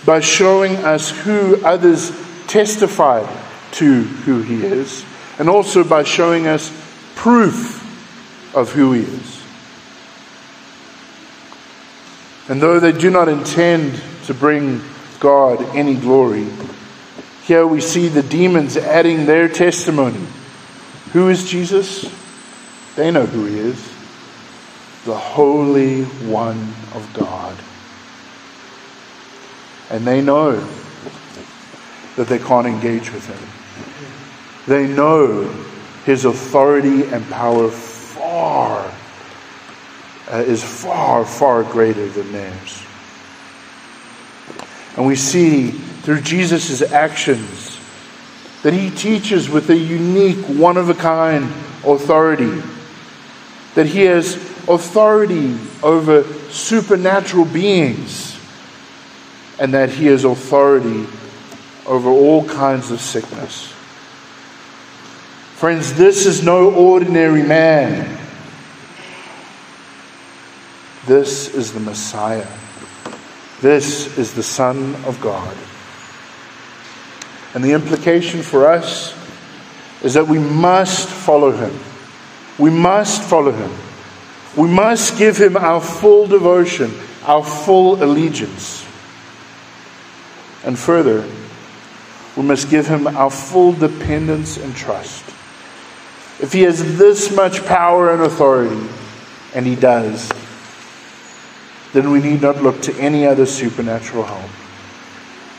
by 0.07 0.21
showing 0.21 0.77
us 0.77 1.11
who 1.11 1.63
others 1.63 2.13
testified 2.47 3.29
to 3.73 4.05
who 4.05 4.41
he 4.41 4.65
is, 4.65 5.05
and 5.39 5.51
also 5.51 5.85
by 5.85 6.03
showing 6.03 6.47
us 6.47 6.73
proof 7.15 8.57
of 8.57 8.73
who 8.73 8.95
he 8.95 9.03
is. 9.03 9.43
And 12.49 12.63
though 12.63 12.81
they 12.81 12.93
do 12.93 13.11
not 13.11 13.29
intend 13.29 14.01
to 14.25 14.33
bring 14.33 14.81
God 15.21 15.63
any 15.77 15.95
glory, 15.95 16.47
here 17.43 17.67
we 17.67 17.83
see 17.83 18.09
the 18.09 18.23
demons 18.23 18.79
adding 18.79 19.27
their 19.27 19.47
testimony. 19.47 20.27
Who 21.13 21.29
is 21.29 21.51
Jesus? 21.51 22.11
They 22.97 23.11
know 23.11 23.27
who 23.27 23.47
he 23.47 23.59
is 23.59 23.93
the 25.05 25.17
Holy 25.17 26.05
One 26.05 26.75
of 26.95 27.09
God. 27.13 27.57
And 29.91 30.07
they 30.07 30.23
know 30.23 30.65
that 32.17 32.29
they 32.29 32.39
can't 32.39 32.67
engage 32.67 33.11
with 33.13 33.27
him. 33.27 33.49
They 34.67 34.87
know 34.87 35.49
his 36.05 36.25
authority 36.25 37.05
and 37.05 37.29
power 37.31 37.69
far 37.69 38.93
uh, 40.31 40.37
is 40.37 40.63
far, 40.63 41.25
far 41.25 41.65
greater 41.65 42.09
than 42.09 42.31
theirs. 42.31 42.83
And 44.97 45.07
we 45.07 45.17
see 45.17 45.71
through 45.71 46.21
Jesus' 46.21 46.81
actions 46.93 47.81
that 48.63 48.73
he 48.73 48.91
teaches 48.91 49.49
with 49.49 49.69
a 49.71 49.77
unique, 49.77 50.45
one 50.47 50.77
of 50.77 50.89
a 50.89 50.95
kind 50.95 51.45
authority. 51.85 52.63
That 53.75 53.87
he 53.87 54.03
has 54.03 54.35
authority 54.69 55.59
over 55.83 56.25
supernatural 56.51 57.47
beings. 57.47 58.39
And 59.59 59.75
that 59.75 59.91
he 59.91 60.07
has 60.07 60.25
authority 60.25 61.07
over 61.87 62.09
all 62.09 62.47
kinds 62.49 62.91
of 62.91 63.01
sickness. 63.01 63.73
Friends, 65.57 65.95
this 65.95 66.27
is 66.27 66.43
no 66.43 66.73
ordinary 66.73 67.43
man. 67.43 68.19
This 71.07 71.55
is 71.55 71.73
the 71.73 71.81
Messiah. 71.81 72.47
This 73.61 74.19
is 74.19 74.35
the 74.35 74.43
Son 74.43 74.97
of 75.05 75.21
God. 75.21 75.57
And 77.55 77.63
the 77.63 77.73
implication 77.73 78.43
for 78.43 78.67
us 78.67 79.15
is 80.03 80.15
that 80.15 80.27
we 80.27 80.39
must 80.39 81.09
follow 81.09 81.53
him. 81.53 81.79
We 82.59 82.71
must 82.71 83.23
follow 83.23 83.53
him. 83.53 83.73
We 84.57 84.69
must 84.69 85.19
give 85.19 85.39
him 85.39 85.57
our 85.57 85.81
full 85.81 86.27
devotion, 86.27 86.93
our 87.25 87.45
full 87.45 88.03
allegiance. 88.03 88.87
And 90.65 90.79
further, 90.79 91.29
we 92.37 92.43
must 92.43 92.71
give 92.71 92.87
him 92.87 93.07
our 93.07 93.31
full 93.31 93.73
dependence 93.73 94.57
and 94.57 94.75
trust. 94.75 95.25
If 96.41 96.53
he 96.53 96.63
has 96.63 96.99
this 96.99 97.35
much 97.35 97.65
power 97.65 98.13
and 98.13 98.23
authority, 98.23 98.89
and 99.55 99.67
he 99.67 99.77
does, 99.77 100.31
then 101.93 102.11
we 102.11 102.21
need 102.21 102.41
not 102.41 102.63
look 102.63 102.81
to 102.83 102.95
any 102.99 103.27
other 103.27 103.47
supernatural 103.47 104.25
help. 104.25 104.51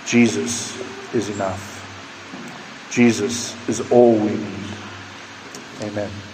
Jesus 0.06 0.76
is 1.14 1.30
enough. 1.30 1.70
Jesus 2.92 3.56
is 3.70 3.92
all 3.92 4.14
we 4.14 4.32
need. 4.32 4.70
Amen. 5.84 6.10